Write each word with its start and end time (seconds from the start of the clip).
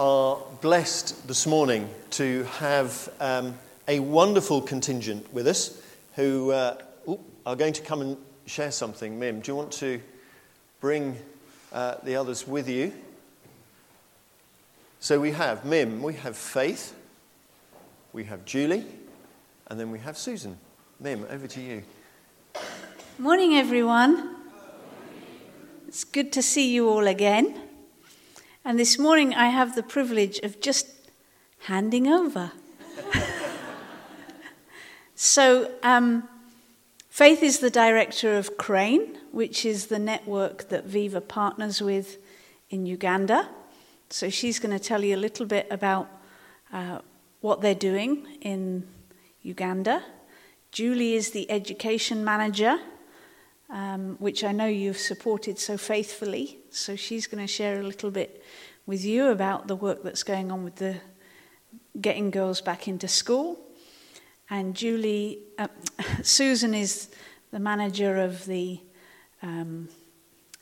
are 0.00 0.38
blessed 0.62 1.28
this 1.28 1.46
morning 1.46 1.86
to 2.08 2.44
have 2.44 3.12
um, 3.20 3.54
a 3.86 4.00
wonderful 4.00 4.62
contingent 4.62 5.30
with 5.30 5.46
us 5.46 5.78
who 6.14 6.50
uh, 6.52 6.74
ooh, 7.06 7.20
are 7.44 7.54
going 7.54 7.74
to 7.74 7.82
come 7.82 8.00
and 8.00 8.16
share 8.46 8.70
something. 8.70 9.18
Mim, 9.18 9.40
do 9.40 9.52
you 9.52 9.56
want 9.56 9.70
to 9.72 10.00
bring 10.80 11.18
uh, 11.70 11.96
the 12.02 12.16
others 12.16 12.48
with 12.48 12.66
you? 12.66 12.94
So 15.00 15.20
we 15.20 15.32
have 15.32 15.66
Mim, 15.66 16.02
we 16.02 16.14
have 16.14 16.34
Faith, 16.34 16.94
we 18.14 18.24
have 18.24 18.46
Julie, 18.46 18.86
and 19.66 19.78
then 19.78 19.90
we 19.90 19.98
have 19.98 20.16
Susan. 20.16 20.56
Mim, 20.98 21.26
over 21.28 21.46
to 21.46 21.60
you. 21.60 21.82
Morning, 23.18 23.52
everyone. 23.52 24.34
It's 25.88 26.04
good 26.04 26.32
to 26.32 26.40
see 26.40 26.72
you 26.72 26.88
all 26.88 27.06
again. 27.06 27.69
And 28.62 28.78
this 28.78 28.98
morning 28.98 29.34
I 29.34 29.48
have 29.48 29.74
the 29.74 29.82
privilege 29.82 30.38
of 30.40 30.60
just 30.60 30.86
handing 31.60 32.06
over. 32.06 32.52
so, 35.14 35.70
um, 35.82 36.28
Faith 37.08 37.42
is 37.42 37.58
the 37.58 37.70
director 37.70 38.36
of 38.36 38.56
Crane, 38.56 39.18
which 39.32 39.64
is 39.64 39.86
the 39.86 39.98
network 39.98 40.68
that 40.68 40.84
Viva 40.84 41.20
partners 41.20 41.82
with 41.82 42.18
in 42.68 42.86
Uganda. 42.86 43.48
So, 44.10 44.28
she's 44.28 44.58
going 44.58 44.78
to 44.78 44.84
tell 44.84 45.02
you 45.02 45.16
a 45.16 45.18
little 45.18 45.46
bit 45.46 45.66
about 45.70 46.08
uh, 46.70 46.98
what 47.40 47.62
they're 47.62 47.74
doing 47.74 48.26
in 48.42 48.86
Uganda. 49.42 50.04
Julie 50.70 51.14
is 51.14 51.30
the 51.30 51.50
education 51.50 52.24
manager, 52.24 52.78
um, 53.70 54.16
which 54.18 54.44
I 54.44 54.52
know 54.52 54.66
you've 54.66 54.98
supported 54.98 55.58
so 55.58 55.76
faithfully. 55.76 56.58
So, 56.70 56.96
she's 56.96 57.26
going 57.26 57.44
to 57.44 57.52
share 57.52 57.80
a 57.80 57.84
little 57.84 58.10
bit 58.10 58.42
with 58.86 59.04
you 59.04 59.28
about 59.28 59.68
the 59.68 59.76
work 59.76 60.02
that's 60.02 60.22
going 60.22 60.50
on 60.50 60.64
with 60.64 60.76
the 60.76 60.96
getting 62.00 62.30
girls 62.30 62.60
back 62.60 62.88
into 62.88 63.08
school. 63.08 63.58
And 64.48 64.74
Julie, 64.74 65.38
uh, 65.58 65.68
Susan 66.22 66.74
is 66.74 67.08
the 67.50 67.60
manager 67.60 68.16
of 68.16 68.46
the 68.46 68.80
um, 69.42 69.88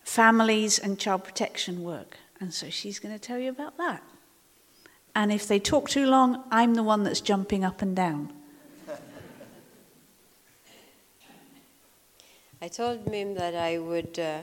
families 0.05 0.79
and 0.79 0.99
child 0.99 1.25
protection 1.25 1.83
work. 1.83 2.17
And 2.41 2.53
so 2.53 2.71
she's 2.71 2.99
going 2.99 3.15
to 3.15 3.21
tell 3.21 3.39
you 3.39 3.51
about 3.51 3.77
that. 3.79 4.03
And 5.15 5.33
if 5.33 5.49
they 5.49 5.59
talk 5.59 5.89
too 5.89 6.07
long, 6.07 6.45
I'm 6.51 6.75
the 6.75 6.83
one 6.83 7.03
that's 7.03 7.21
jumping 7.21 7.65
up 7.65 7.83
and 7.83 7.97
down. 7.97 8.33
I 12.61 12.67
told 12.67 13.07
Mim 13.07 13.35
that 13.35 13.55
I 13.55 13.79
would 13.79 14.19
uh, 14.19 14.41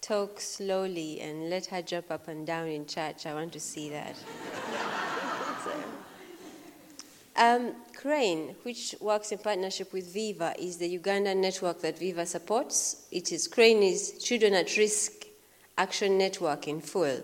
talk 0.00 0.40
slowly 0.40 1.20
and 1.20 1.50
let 1.50 1.66
her 1.66 1.82
jump 1.82 2.10
up 2.10 2.26
and 2.28 2.46
down 2.46 2.68
in 2.68 2.86
church. 2.86 3.26
I 3.26 3.34
want 3.34 3.52
to 3.52 3.60
see 3.60 3.90
that. 3.90 4.16
um, 7.36 7.72
Crane, 7.94 8.56
which 8.62 8.94
works 8.98 9.30
in 9.30 9.36
partnership 9.36 9.92
with 9.92 10.10
Viva, 10.10 10.54
is 10.58 10.78
the 10.78 10.98
Ugandan 10.98 11.36
network 11.36 11.82
that 11.82 11.98
Viva 11.98 12.24
supports. 12.24 13.06
It 13.12 13.30
is 13.30 13.46
Crane 13.46 13.82
is 13.82 14.12
Children 14.24 14.54
at 14.54 14.74
Risk 14.78 15.26
Action 15.76 16.16
Network 16.16 16.66
in 16.66 16.80
full. 16.80 17.20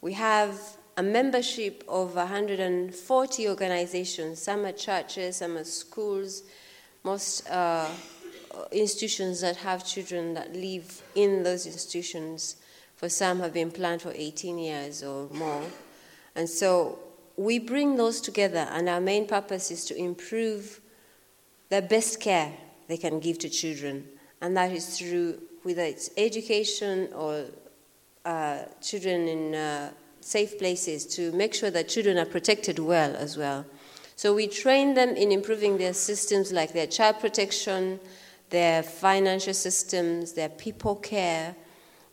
We 0.00 0.12
have 0.12 0.60
a 0.96 1.02
membership 1.02 1.82
of 1.88 2.14
140 2.14 3.48
organizations. 3.48 4.40
Some 4.40 4.64
are 4.64 4.70
churches, 4.70 5.38
some 5.38 5.56
are 5.56 5.64
schools, 5.64 6.44
most. 7.02 7.50
Uh, 7.50 7.88
institutions 8.72 9.40
that 9.40 9.56
have 9.56 9.86
children 9.86 10.34
that 10.34 10.54
live 10.54 11.02
in 11.14 11.42
those 11.42 11.66
institutions, 11.66 12.56
for 12.96 13.08
some 13.08 13.40
have 13.40 13.52
been 13.52 13.70
planned 13.70 14.02
for 14.02 14.12
18 14.14 14.58
years 14.58 15.02
or 15.02 15.28
more. 15.30 15.62
And 16.34 16.48
so 16.48 16.98
we 17.36 17.58
bring 17.58 17.96
those 17.96 18.20
together, 18.20 18.66
and 18.70 18.88
our 18.88 19.00
main 19.00 19.26
purpose 19.26 19.70
is 19.70 19.84
to 19.86 19.96
improve 19.96 20.80
the 21.68 21.82
best 21.82 22.20
care 22.20 22.52
they 22.88 22.96
can 22.96 23.20
give 23.20 23.38
to 23.40 23.48
children. 23.48 24.08
And 24.40 24.56
that 24.56 24.72
is 24.72 24.98
through 24.98 25.40
whether 25.62 25.82
it's 25.82 26.10
education 26.16 27.08
or 27.14 27.46
uh, 28.24 28.58
children 28.80 29.28
in 29.28 29.54
uh, 29.54 29.90
safe 30.20 30.58
places 30.58 31.06
to 31.06 31.32
make 31.32 31.54
sure 31.54 31.70
that 31.70 31.88
children 31.88 32.18
are 32.18 32.26
protected 32.26 32.78
well 32.78 33.14
as 33.16 33.36
well. 33.36 33.64
So 34.16 34.34
we 34.34 34.46
train 34.46 34.94
them 34.94 35.10
in 35.10 35.32
improving 35.32 35.78
their 35.78 35.92
systems 35.92 36.52
like 36.52 36.72
their 36.72 36.86
child 36.86 37.18
protection, 37.20 37.98
their 38.50 38.82
financial 38.82 39.54
systems, 39.54 40.32
their 40.32 40.48
people 40.48 40.96
care, 40.96 41.56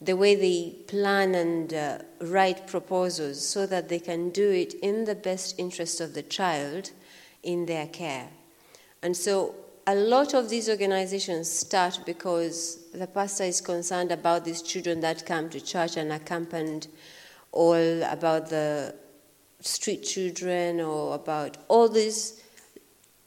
the 0.02 0.16
way 0.16 0.36
they 0.36 0.76
plan 0.88 1.36
and 1.36 1.74
uh, 1.74 2.00
write 2.22 2.66
proposals 2.66 3.46
so 3.46 3.68
that 3.68 3.88
they 3.88 4.00
can 4.00 4.32
do 4.32 4.50
it 4.50 4.74
in 4.82 5.06
the 5.06 5.14
best 5.14 5.60
interest 5.60 6.02
of 6.02 6.14
the 6.14 6.24
child 6.24 6.92
in 7.44 7.68
their 7.68 7.88
care. 7.88 8.28
And 9.04 9.16
so 9.16 9.56
a 9.88 9.96
lot 9.96 10.34
of 10.34 10.50
these 10.50 10.70
organizations 10.70 11.50
start 11.50 12.00
because 12.06 12.80
the 12.94 13.08
pastor 13.08 13.44
is 13.44 13.62
concerned 13.62 14.12
about 14.12 14.46
these 14.46 14.62
children 14.62 15.00
that 15.02 15.26
come 15.26 15.50
to 15.50 15.62
church 15.62 15.98
and 15.98 16.12
accompanied, 16.12 16.88
all 17.52 18.04
about 18.04 18.50
the 18.50 18.96
street 19.60 20.04
children 20.04 20.82
or 20.82 21.14
about 21.16 21.58
all 21.68 21.88
these 21.88 22.41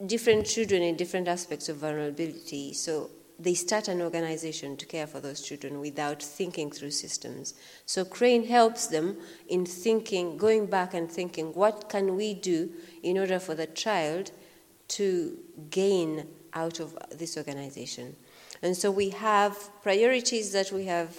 different 0.05 0.45
children 0.45 0.81
in 0.81 0.95
different 0.95 1.27
aspects 1.27 1.69
of 1.69 1.77
vulnerability. 1.77 2.73
So 2.73 3.09
they 3.37 3.53
start 3.53 3.87
an 3.87 4.01
organization 4.01 4.77
to 4.77 4.85
care 4.85 5.07
for 5.07 5.19
those 5.19 5.41
children 5.41 5.79
without 5.79 6.21
thinking 6.21 6.71
through 6.71 6.91
systems. 6.91 7.53
So 7.85 8.05
Crane 8.05 8.47
helps 8.47 8.87
them 8.87 9.17
in 9.47 9.65
thinking, 9.65 10.37
going 10.37 10.67
back 10.67 10.93
and 10.93 11.11
thinking, 11.11 11.53
what 11.53 11.89
can 11.89 12.15
we 12.15 12.33
do 12.33 12.69
in 13.03 13.17
order 13.17 13.39
for 13.39 13.55
the 13.55 13.67
child 13.67 14.31
to 14.87 15.37
gain 15.69 16.27
out 16.53 16.79
of 16.79 16.97
this 17.11 17.37
organization? 17.37 18.15
And 18.61 18.75
so 18.75 18.89
we 18.89 19.09
have 19.09 19.57
priorities 19.81 20.53
that 20.53 20.71
we 20.71 20.85
have 20.85 21.15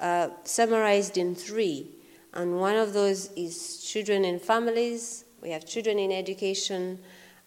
uh, 0.00 0.30
summarized 0.44 1.16
in 1.16 1.34
three. 1.34 1.90
And 2.34 2.60
one 2.60 2.76
of 2.76 2.92
those 2.92 3.30
is 3.36 3.82
children 3.82 4.24
in 4.24 4.38
families, 4.38 5.24
we 5.40 5.50
have 5.50 5.64
children 5.64 5.98
in 5.98 6.10
education, 6.10 6.98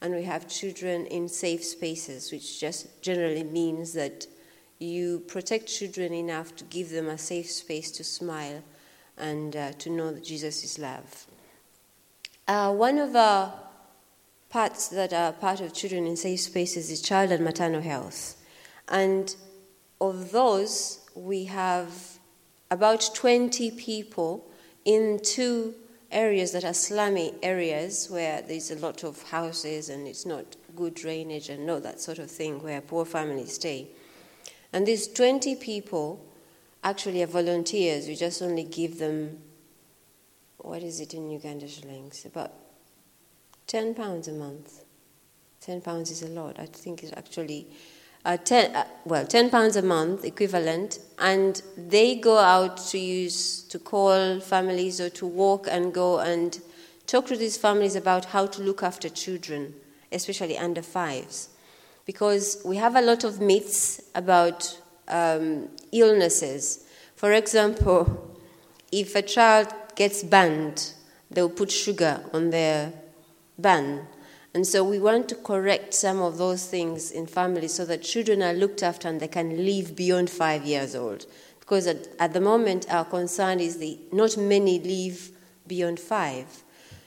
and 0.02 0.16
we 0.16 0.24
have 0.24 0.48
children 0.48 1.06
in 1.06 1.28
safe 1.28 1.64
spaces, 1.64 2.32
which 2.32 2.60
just 2.60 3.02
generally 3.02 3.44
means 3.44 3.94
that 3.94 4.26
you 4.80 5.20
protect 5.28 5.68
children 5.68 6.12
enough 6.14 6.56
to 6.56 6.64
give 6.66 6.90
them 6.90 7.08
a 7.08 7.18
safe 7.18 7.50
space 7.52 7.92
to 7.92 8.04
smile 8.04 8.64
and 9.18 9.56
uh, 9.56 9.72
to 9.74 9.90
know 9.92 10.12
that 10.12 10.24
Jesus 10.24 10.64
is 10.64 10.80
love. 10.80 11.28
Uh, 12.48 12.74
one 12.74 12.98
of 12.98 13.16
our 13.16 13.54
parts 14.50 14.88
that 14.90 15.14
are 15.14 15.32
part 15.32 15.62
of 15.62 15.74
children 15.74 16.08
in 16.08 16.18
safe 16.18 16.40
spaces 16.40 16.90
is 16.90 17.02
child 17.02 17.32
and 17.32 17.44
maternal 17.44 17.82
health. 17.82 18.36
And 18.88 19.34
of 20.02 20.32
those, 20.32 21.08
we 21.14 21.46
have 21.46 22.20
about 22.72 23.12
20 23.14 23.72
people 23.72 24.50
in 24.84 25.20
two 25.24 25.76
areas 26.12 26.52
that 26.52 26.64
are 26.64 26.74
slummy 26.74 27.34
areas 27.42 28.10
where 28.10 28.42
there's 28.42 28.72
a 28.72 28.76
lot 28.76 29.04
of 29.04 29.22
houses 29.24 29.90
and 29.90 30.08
it's 30.08 30.26
not 30.26 30.46
good 30.76 30.94
drainage 30.94 31.50
and 31.50 31.70
all 31.70 31.80
that 31.80 32.00
sort 32.00 32.20
of 32.20 32.30
thing 32.30 32.62
where 32.62 32.82
poor 32.82 33.06
families 33.06 33.54
stay. 33.54 33.88
And 34.74 34.86
these 34.86 35.08
20 35.08 35.56
people 35.56 36.26
actually 36.84 37.24
are 37.24 37.28
volunteers. 37.28 38.08
We 38.08 38.16
just 38.16 38.42
only 38.42 38.64
give 38.64 39.00
them, 39.00 39.40
what 40.58 40.84
is 40.84 41.00
it 41.00 41.14
in 41.14 41.30
Uganda 41.30 41.68
shillings? 41.68 42.26
About 42.26 42.52
10 43.68 43.94
pounds 43.94 44.28
a 44.28 44.34
month. 44.34 44.84
10 45.62 45.82
pounds 45.82 46.12
is 46.12 46.24
a 46.24 46.28
lot. 46.28 46.60
I 46.60 46.66
think 46.66 47.04
it's 47.04 47.14
actually 47.16 47.68
uh, 48.24 48.38
10, 48.38 48.76
uh, 48.76 48.86
well, 49.06 49.26
10 49.26 49.50
pounds 49.50 49.76
a 49.76 49.82
month 49.82 50.24
equivalent, 50.26 51.00
and 51.20 51.62
they 51.76 52.16
go 52.16 52.38
out 52.38 52.78
to 52.78 52.98
use, 52.98 53.64
to 53.64 53.80
call 53.80 54.40
families 54.40 55.02
or 55.02 55.10
to 55.10 55.26
walk 55.26 55.68
and 55.70 55.94
go 55.94 56.20
and 56.20 56.60
talk 57.08 57.26
to 57.28 57.36
these 57.36 57.58
families 57.58 57.96
about 57.96 58.26
how 58.26 58.46
to 58.46 58.62
look 58.62 58.84
after 58.84 59.10
children, 59.10 59.74
especially 60.12 60.58
under 60.58 60.82
fives. 60.82 61.50
Because 62.06 62.62
we 62.66 62.78
have 62.78 62.96
a 62.96 63.02
lot 63.02 63.24
of 63.24 63.42
myths 63.42 64.02
about 64.16 64.80
um, 65.08 65.70
illnesses. 65.92 66.86
For 67.16 67.34
example, 67.34 68.38
if 68.92 69.16
a 69.16 69.22
child 69.22 69.74
gets 69.96 70.24
banned, 70.24 70.94
they'll 71.30 71.50
put 71.50 71.72
sugar 71.72 72.24
on 72.34 72.50
their 72.50 72.94
bun 73.58 74.08
and 74.54 74.68
so 74.68 74.84
we 74.84 75.00
want 75.00 75.30
to 75.30 75.36
correct 75.36 75.94
some 75.94 76.22
of 76.22 76.38
those 76.38 76.66
things 76.66 77.12
in 77.12 77.26
families 77.26 77.74
so 77.74 77.86
that 77.86 78.04
children 78.04 78.44
are 78.44 78.54
looked 78.54 78.84
after 78.84 79.08
and 79.08 79.20
they 79.20 79.28
can 79.28 79.66
live 79.66 79.96
beyond 79.96 80.30
five 80.30 80.66
years 80.66 80.94
old. 80.94 81.26
Because 81.60 81.88
at, 81.88 82.08
at 82.20 82.34
the 82.34 82.42
moment, 82.42 82.92
our 82.92 83.06
concern 83.06 83.62
is 83.62 83.78
that 83.78 83.98
not 84.12 84.36
many 84.36 84.80
live 84.80 85.32
beyond 85.68 86.02
five. 86.02 86.64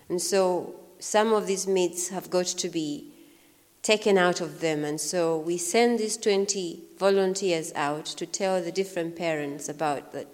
And 0.09 0.23
so 0.23 0.75
some 0.99 1.35
of 1.35 1.47
these 1.47 1.67
myths 1.67 2.09
have 2.09 2.31
got 2.31 2.47
to 2.47 2.69
be 2.71 3.13
taken 3.83 4.17
out 4.17 4.41
of 4.41 4.61
them. 4.61 4.83
And 4.83 4.99
so 4.99 5.39
we 5.39 5.59
send 5.59 5.99
these 5.99 6.17
20 6.17 6.83
volunteers 6.99 7.73
out 7.75 8.07
to 8.07 8.25
tell 8.25 8.63
the 8.63 8.73
different 8.73 9.17
parents 9.17 9.69
about 9.69 10.13
that 10.13 10.29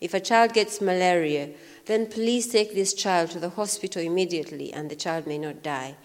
If 0.00 0.12
a 0.12 0.20
child 0.20 0.52
gets 0.52 0.80
malaria, 0.80 1.50
then 1.86 2.06
please 2.06 2.48
take 2.48 2.74
this 2.74 2.92
child 2.92 3.30
to 3.30 3.40
the 3.40 3.50
hospital 3.50 4.02
immediately 4.02 4.72
and 4.72 4.90
the 4.90 4.96
child 4.96 5.26
may 5.26 5.38
not 5.38 5.62
die. 5.62 5.96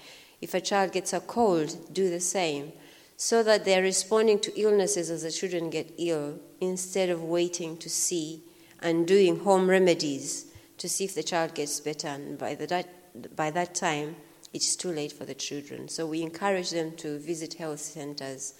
If 0.41 0.53
a 0.53 0.61
child 0.61 0.91
gets 0.91 1.13
a 1.13 1.19
cold, 1.19 1.93
do 1.93 2.09
the 2.09 2.19
same, 2.19 2.73
so 3.15 3.43
that 3.43 3.65
they're 3.65 3.83
responding 3.83 4.39
to 4.39 4.59
illnesses 4.59 5.09
as 5.11 5.21
the 5.21 5.31
children 5.31 5.69
get 5.69 5.93
ill 5.97 6.39
instead 6.59 7.09
of 7.09 7.23
waiting 7.23 7.77
to 7.77 7.89
see 7.89 8.41
and 8.81 9.07
doing 9.07 9.39
home 9.39 9.69
remedies 9.69 10.47
to 10.79 10.89
see 10.89 11.05
if 11.05 11.13
the 11.13 11.21
child 11.21 11.53
gets 11.53 11.79
better. 11.79 12.07
And 12.07 12.37
by, 12.37 12.55
the, 12.55 12.65
that, 12.67 13.35
by 13.35 13.51
that 13.51 13.75
time, 13.75 14.15
it's 14.53 14.75
too 14.75 14.91
late 14.91 15.11
for 15.11 15.25
the 15.25 15.35
children. 15.35 15.87
So 15.87 16.07
we 16.07 16.23
encourage 16.23 16.71
them 16.71 16.95
to 16.97 17.19
visit 17.19 17.53
health 17.53 17.79
centers 17.79 18.55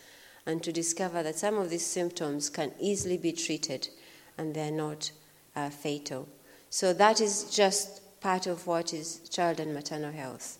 and 0.45 0.62
to 0.63 0.72
discover 0.72 1.24
that 1.24 1.38
some 1.38 1.57
of 1.57 1.69
these 1.69 1.86
symptoms 1.86 2.50
can 2.50 2.72
easily 2.80 3.18
be 3.18 3.31
treated 3.31 3.89
and 4.38 4.54
they're 4.54 4.72
not 4.72 5.12
uh, 5.56 5.69
fatal. 5.69 6.28
So 6.69 6.94
that 6.94 7.19
is 7.19 7.54
just 7.56 8.22
part 8.22 8.48
of 8.48 8.68
what 8.68 8.94
is 8.94 9.28
child 9.30 9.60
and 9.60 9.74
maternal 9.74 10.12
health. 10.12 10.60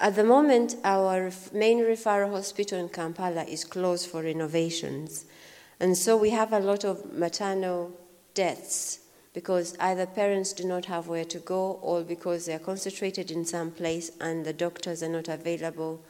At 0.00 0.16
the 0.16 0.24
moment, 0.24 0.76
our 0.84 1.30
main 1.52 1.78
referral 1.78 2.30
hospital 2.30 2.78
in 2.78 2.88
Kampala 2.88 3.44
is 3.44 3.64
closed 3.64 4.08
for 4.08 4.22
renovations. 4.22 5.26
And 5.78 5.96
so 5.96 6.16
we 6.16 6.30
have 6.30 6.52
a 6.52 6.60
lot 6.60 6.84
of 6.84 7.12
maternal 7.12 7.92
deaths 8.34 9.00
because 9.32 9.76
either 9.78 10.06
parents 10.06 10.52
do 10.52 10.64
not 10.64 10.84
have 10.86 11.08
where 11.08 11.24
to 11.24 11.38
go 11.38 11.78
or 11.82 12.02
because 12.02 12.46
they 12.46 12.54
are 12.54 12.58
concentrated 12.58 13.30
in 13.30 13.44
some 13.44 13.70
place 13.70 14.10
and 14.20 14.44
the 14.44 14.52
doctors 14.52 15.02
are 15.02 15.08
not 15.08 15.28
available. 15.28 16.02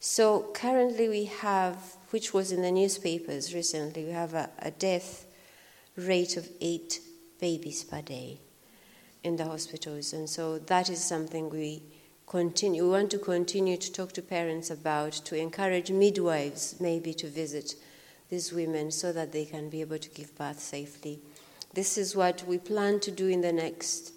So 0.00 0.50
currently 0.52 1.08
we 1.08 1.24
have, 1.24 1.76
which 2.10 2.34
was 2.34 2.52
in 2.52 2.62
the 2.62 2.72
newspapers 2.72 3.54
recently, 3.54 4.04
we 4.04 4.10
have 4.10 4.34
a, 4.34 4.50
a 4.58 4.70
death 4.70 5.26
rate 5.96 6.36
of 6.36 6.48
eight 6.60 7.00
babies 7.40 7.84
per 7.84 8.02
day 8.02 8.40
in 9.22 9.36
the 9.36 9.44
hospitals. 9.44 10.12
And 10.12 10.28
so 10.28 10.58
that 10.58 10.90
is 10.90 11.02
something 11.02 11.48
we 11.48 11.82
continue, 12.32 12.84
we 12.84 12.88
want 12.88 13.10
to 13.10 13.18
continue 13.18 13.76
to 13.76 13.92
talk 13.92 14.10
to 14.10 14.22
parents 14.22 14.70
about, 14.70 15.12
to 15.12 15.36
encourage 15.36 15.90
midwives 15.90 16.80
maybe 16.80 17.12
to 17.12 17.28
visit 17.28 17.74
these 18.30 18.54
women 18.54 18.90
so 18.90 19.12
that 19.12 19.32
they 19.32 19.44
can 19.44 19.68
be 19.68 19.82
able 19.82 19.98
to 19.98 20.08
give 20.08 20.34
birth 20.38 20.58
safely. 20.58 21.20
This 21.74 21.98
is 21.98 22.16
what 22.16 22.42
we 22.46 22.56
plan 22.56 23.00
to 23.00 23.10
do 23.10 23.28
in 23.28 23.42
the 23.42 23.52
next 23.52 24.14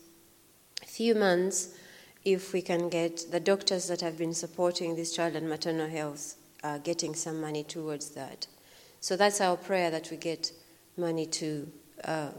few 0.86 1.14
months 1.14 1.76
if 2.24 2.54
we 2.54 2.62
can 2.62 2.88
get 2.88 3.30
the 3.32 3.40
doctors 3.42 3.90
that 3.90 4.00
have 4.00 4.18
been 4.18 4.34
supporting 4.34 4.96
this 4.96 5.14
child 5.14 5.36
and 5.36 5.50
maternal 5.50 5.90
health 5.90 6.36
uh, 6.64 6.78
getting 6.78 7.16
some 7.16 7.42
money 7.42 7.66
towards 7.66 8.12
that. 8.12 8.48
So 9.02 9.18
that's 9.18 9.42
our 9.42 9.58
prayer 9.58 9.92
that 9.92 10.10
we 10.10 10.16
get 10.16 10.54
money 10.96 11.26
to 11.26 11.70
uh, 12.06 12.30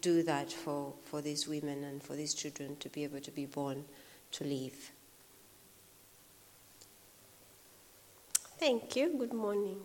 do 0.00 0.24
that 0.24 0.52
for, 0.52 0.92
for 1.04 1.22
these 1.22 1.46
women 1.46 1.84
and 1.84 2.02
for 2.02 2.16
these 2.16 2.34
children 2.34 2.74
to 2.80 2.88
be 2.88 3.04
able 3.04 3.20
to 3.20 3.30
be 3.30 3.46
born 3.46 3.84
to 4.32 4.42
live. 4.42 4.90
Thank 8.60 8.94
you. 8.94 9.14
Good 9.18 9.32
morning. 9.32 9.78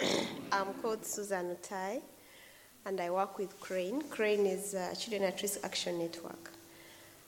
I'm 0.50 0.74
called 0.82 1.06
Susan 1.06 1.54
Utai 1.54 2.02
and 2.84 3.00
I 3.00 3.08
work 3.08 3.38
with 3.38 3.60
Crane. 3.60 4.02
Crane 4.10 4.46
is 4.46 4.74
Children 4.98 5.22
at 5.28 5.40
Risk 5.40 5.60
Action 5.62 6.00
Network. 6.00 6.50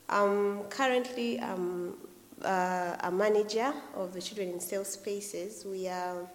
Um, 0.09 0.65
currently, 0.69 1.39
I'm 1.39 1.95
uh, 2.43 2.97
a 2.99 3.13
manager 3.13 3.73
of 3.95 4.13
the 4.13 4.21
Children 4.21 4.55
in 4.55 4.59
Safe 4.59 4.89
Spaces. 4.89 5.65
We 5.65 5.87
are 5.87 6.29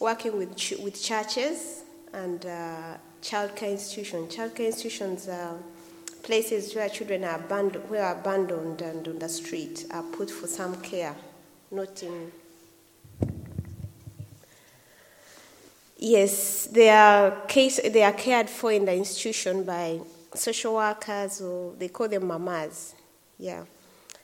working 0.00 0.36
with, 0.36 0.56
ch- 0.56 0.80
with 0.82 1.00
churches 1.00 1.84
and 2.12 2.44
uh, 2.44 2.96
childcare 3.22 3.70
institutions. 3.70 4.34
Childcare 4.34 4.66
institutions 4.66 5.28
are 5.28 5.54
places 6.24 6.74
where 6.74 6.88
children 6.88 7.22
are 7.22 7.36
abandoned, 7.36 7.84
abandoned 7.84 8.82
and 8.82 9.06
on 9.06 9.20
the 9.20 9.28
street 9.28 9.86
are 9.92 10.02
put 10.02 10.28
for 10.28 10.48
some 10.48 10.74
care, 10.80 11.14
not 11.70 12.02
in 12.02 12.32
Yes, 16.04 16.66
they 16.66 16.90
are 16.90 17.30
case 17.46 17.78
they 17.80 18.02
are 18.02 18.12
cared 18.12 18.50
for 18.50 18.72
in 18.72 18.84
the 18.86 18.92
institution 18.92 19.62
by 19.62 20.00
social 20.34 20.74
workers 20.74 21.40
or 21.40 21.74
they 21.78 21.86
call 21.86 22.08
them 22.08 22.26
mamas. 22.26 22.96
Yeah. 23.38 23.62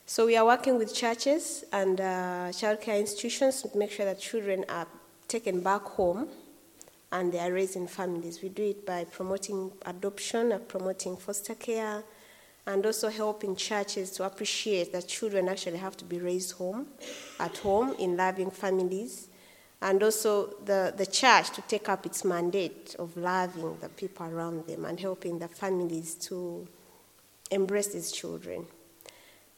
So 0.04 0.26
we 0.26 0.36
are 0.36 0.44
working 0.44 0.76
with 0.76 0.92
churches 0.92 1.62
and 1.72 2.00
uh, 2.00 2.50
childcare 2.50 2.98
institutions 2.98 3.62
to 3.62 3.78
make 3.78 3.92
sure 3.92 4.06
that 4.06 4.18
children 4.18 4.64
are 4.68 4.88
taken 5.28 5.60
back 5.60 5.82
home 5.82 6.26
and 7.12 7.32
they 7.32 7.38
are 7.38 7.52
raised 7.52 7.76
in 7.76 7.86
families. 7.86 8.42
We 8.42 8.48
do 8.48 8.64
it 8.64 8.84
by 8.84 9.04
promoting 9.04 9.70
adoption, 9.86 10.60
promoting 10.66 11.16
foster 11.16 11.54
care, 11.54 12.02
and 12.66 12.84
also 12.84 13.08
helping 13.08 13.54
churches 13.54 14.10
to 14.16 14.24
appreciate 14.24 14.92
that 14.94 15.06
children 15.06 15.48
actually 15.48 15.78
have 15.78 15.96
to 15.98 16.04
be 16.04 16.18
raised 16.18 16.54
home, 16.56 16.88
at 17.38 17.56
home, 17.58 17.94
in 18.00 18.16
loving 18.16 18.50
families 18.50 19.28
and 19.80 20.02
also 20.02 20.54
the, 20.64 20.92
the 20.96 21.06
church 21.06 21.50
to 21.50 21.62
take 21.62 21.88
up 21.88 22.04
its 22.04 22.24
mandate 22.24 22.96
of 22.98 23.16
loving 23.16 23.76
the 23.80 23.88
people 23.90 24.26
around 24.26 24.66
them 24.66 24.84
and 24.84 24.98
helping 24.98 25.38
the 25.38 25.48
families 25.48 26.14
to 26.14 26.66
embrace 27.50 27.88
these 27.88 28.10
children. 28.10 28.66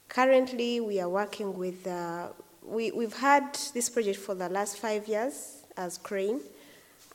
Currently, 0.09 0.81
we 0.81 1.01
are 1.01 1.09
working 1.09 1.57
with, 1.57 1.87
uh, 1.87 2.29
we, 2.63 2.91
we've 2.91 3.17
had 3.17 3.55
this 3.73 3.89
project 3.89 4.19
for 4.19 4.35
the 4.35 4.49
last 4.49 4.77
five 4.77 5.09
years 5.09 5.63
as 5.77 5.97
Crane, 5.97 6.41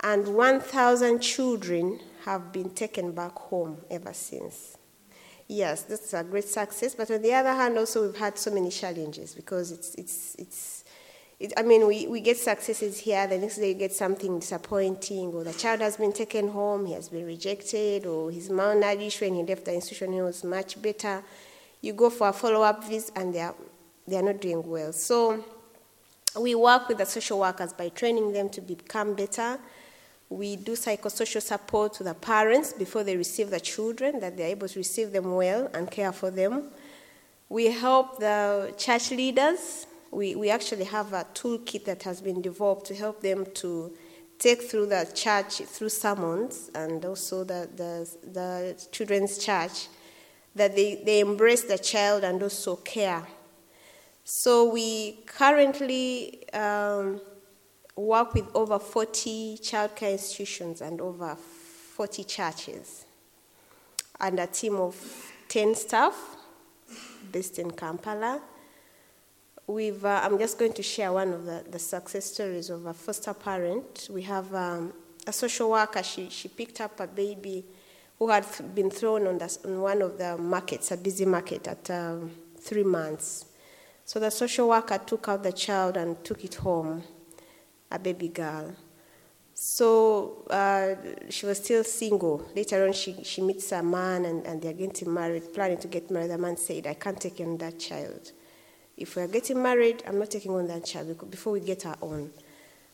and 0.02 0.28
1,000 0.28 1.20
children 1.20 2.00
have 2.24 2.52
been 2.52 2.70
taken 2.72 3.12
back 3.12 3.38
home 3.38 3.78
ever 3.92 4.14
since. 4.14 4.78
Yes, 5.48 5.84
that's 5.84 6.14
a 6.14 6.24
great 6.24 6.46
success, 6.46 6.96
but 6.96 7.12
on 7.12 7.22
the 7.22 7.34
other 7.34 7.54
hand, 7.54 7.78
also 7.78 8.08
we've 8.08 8.18
had 8.18 8.38
so 8.38 8.50
many 8.50 8.72
challenges 8.72 9.36
because 9.36 9.72
it's, 9.72 9.94
it's, 9.96 10.36
it's 10.40 10.85
it, 11.40 11.52
I 11.58 11.64
mean, 11.64 11.86
we, 11.86 12.08
we 12.08 12.22
get 12.22 12.38
successes 12.38 13.00
here, 13.00 13.28
the 13.28 13.38
next 13.38 13.58
day 13.58 13.70
you 13.70 13.74
get 13.74 13.94
something 13.94 14.40
disappointing, 14.40 15.34
or 15.34 15.44
the 15.44 15.54
child 15.54 15.82
has 15.82 15.98
been 15.98 16.14
taken 16.14 16.48
home, 16.50 16.86
he 16.86 16.94
has 16.94 17.10
been 17.10 17.26
rejected, 17.26 18.06
or 18.06 18.32
he's 18.32 18.50
malnourished 18.50 19.20
when 19.20 19.36
he 19.36 19.44
left 19.44 19.66
the 19.66 19.74
institution, 19.74 20.14
he 20.14 20.22
was 20.22 20.44
much 20.44 20.82
better. 20.82 21.22
You 21.82 21.94
go 21.94 22.10
for 22.10 22.30
a 22.30 22.34
follow 22.34 22.62
up 22.62 22.86
visit, 22.86 23.12
and 23.18 23.36
they 23.36 23.42
are, 23.42 23.56
they 24.08 24.18
are 24.18 24.22
not 24.22 24.40
doing 24.40 24.64
well. 24.66 24.94
So, 24.94 25.44
we 26.40 26.56
work 26.56 26.88
with 26.88 26.98
the 27.00 27.06
social 27.06 27.40
workers 27.40 27.74
by 27.74 27.90
training 27.90 28.32
them 28.34 28.50
to 28.50 28.62
become 28.62 29.14
better. 29.14 29.58
We 30.30 30.56
do 30.56 30.74
psychosocial 30.74 31.42
support 31.42 31.94
to 31.96 32.04
the 32.04 32.14
parents 32.14 32.74
before 32.74 33.04
they 33.04 33.16
receive 33.16 33.50
the 33.50 33.60
children, 33.60 34.20
that 34.22 34.38
they're 34.38 34.48
able 34.48 34.68
to 34.70 34.80
receive 34.80 35.12
them 35.12 35.36
well 35.36 35.70
and 35.74 35.90
care 35.92 36.12
for 36.12 36.32
them. 36.32 36.72
We 37.48 37.72
help 37.72 38.20
the 38.20 38.74
church 38.78 39.12
leaders 39.12 39.86
we, 40.16 40.34
we 40.34 40.50
actually 40.50 40.86
have 40.86 41.12
a 41.12 41.26
toolkit 41.34 41.84
that 41.84 42.04
has 42.04 42.22
been 42.22 42.42
developed 42.42 42.86
to 42.86 42.96
help 42.96 43.22
them 43.22 43.46
to 43.56 43.92
take 44.40 44.62
through 44.62 44.86
the 44.86 45.10
church 45.14 45.58
through 45.58 45.90
sermons 45.90 46.72
and 46.74 47.04
also 47.04 47.44
the, 47.44 47.68
the, 47.76 48.10
the 48.32 48.88
children's 48.92 49.38
church 49.38 49.88
that 50.56 50.74
they, 50.74 51.02
they 51.06 51.20
embrace 51.20 51.64
the 51.64 51.78
child 51.78 52.24
and 52.24 52.42
also 52.42 52.78
care. 52.78 53.28
So 54.24 54.72
we 54.72 55.20
currently 55.26 56.50
um, 56.54 57.20
work 57.98 58.34
with 58.34 58.46
over 58.56 58.80
40 58.80 59.60
childcare 59.62 60.14
institutions 60.14 60.80
and 60.80 61.02
over 61.02 61.36
40 61.36 62.24
churches 62.24 63.06
and 64.22 64.40
a 64.40 64.48
team 64.48 64.78
of 64.78 64.96
10 65.50 65.76
staff 65.76 66.38
based 67.34 67.60
in 67.60 67.72
Kampala 67.72 68.42
we've, 69.68 70.04
uh, 70.06 70.22
I'm 70.24 70.38
just 70.38 70.60
going 70.60 70.74
to 70.74 70.84
share 70.84 71.12
one 71.12 71.34
of 71.34 71.46
the, 71.46 71.64
the 71.70 71.80
success 71.80 72.26
stories 72.26 72.70
of 72.70 72.86
a 72.86 72.94
foster 72.94 73.34
parent. 73.34 74.08
We 74.12 74.22
have 74.24 74.54
um, 74.54 74.94
a 75.26 75.34
social 75.34 75.72
worker, 75.72 76.04
she, 76.04 76.30
she 76.30 76.48
picked 76.48 76.82
up 76.82 77.00
a 77.00 77.08
baby 77.08 77.66
who 78.20 78.30
had 78.30 78.46
been 78.74 78.90
thrown 78.90 79.28
on, 79.28 79.38
the, 79.38 79.58
on 79.66 79.82
one 79.82 80.02
of 80.02 80.18
the 80.18 80.38
markets, 80.38 80.92
a 80.92 80.98
busy 80.98 81.26
market, 81.26 81.68
at 81.68 81.90
um, 81.90 82.32
three 82.60 82.84
months. 82.84 83.46
So 84.06 84.20
the 84.20 84.30
social 84.30 84.70
worker 84.70 85.00
took 85.00 85.28
out 85.28 85.44
the 85.44 85.52
child 85.52 85.98
and 85.98 86.24
took 86.24 86.44
it 86.46 86.56
home, 86.56 87.04
a 87.92 88.00
baby 88.00 88.30
girl. 88.30 88.74
So 89.54 90.46
uh, 90.50 90.96
she 91.30 91.46
was 91.46 91.58
still 91.58 91.84
single. 91.84 92.46
Later 92.56 92.86
on, 92.86 92.94
she, 92.94 93.24
she 93.24 93.42
meets 93.42 93.72
a 93.72 93.82
man 93.82 94.26
and, 94.26 94.46
and 94.46 94.62
they're 94.62 94.74
getting 94.74 95.14
married, 95.14 95.54
planning 95.54 95.78
to 95.80 95.88
get 95.88 96.12
married. 96.12 96.30
The 96.30 96.38
man 96.38 96.58
said, 96.58 96.88
I 96.88 96.94
can't 96.94 97.20
take 97.20 97.40
on 97.40 97.58
that 97.58 97.80
child. 97.80 98.32
If 98.98 99.16
we're 99.16 99.28
getting 99.28 99.62
married, 99.62 100.04
I'm 100.08 100.20
not 100.20 100.32
taking 100.32 100.52
on 100.52 100.68
that 100.68 100.86
child 100.86 101.30
before 101.30 101.54
we 101.54 101.60
get 101.60 101.86
our 101.86 101.98
own. 102.02 102.32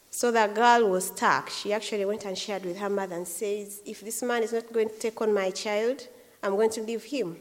So 0.09 0.31
that 0.31 0.53
girl 0.53 0.89
was 0.89 1.07
stuck. 1.07 1.49
She 1.49 1.71
actually 1.71 2.05
went 2.05 2.25
and 2.25 2.37
shared 2.37 2.65
with 2.65 2.77
her 2.79 2.89
mother 2.89 3.15
and 3.15 3.27
says, 3.27 3.81
If 3.85 4.01
this 4.01 4.21
man 4.23 4.43
is 4.43 4.51
not 4.51 4.71
going 4.73 4.89
to 4.89 4.99
take 4.99 5.21
on 5.21 5.33
my 5.33 5.51
child, 5.51 6.07
I'm 6.43 6.55
going 6.55 6.71
to 6.71 6.81
leave 6.81 7.03
him. 7.03 7.37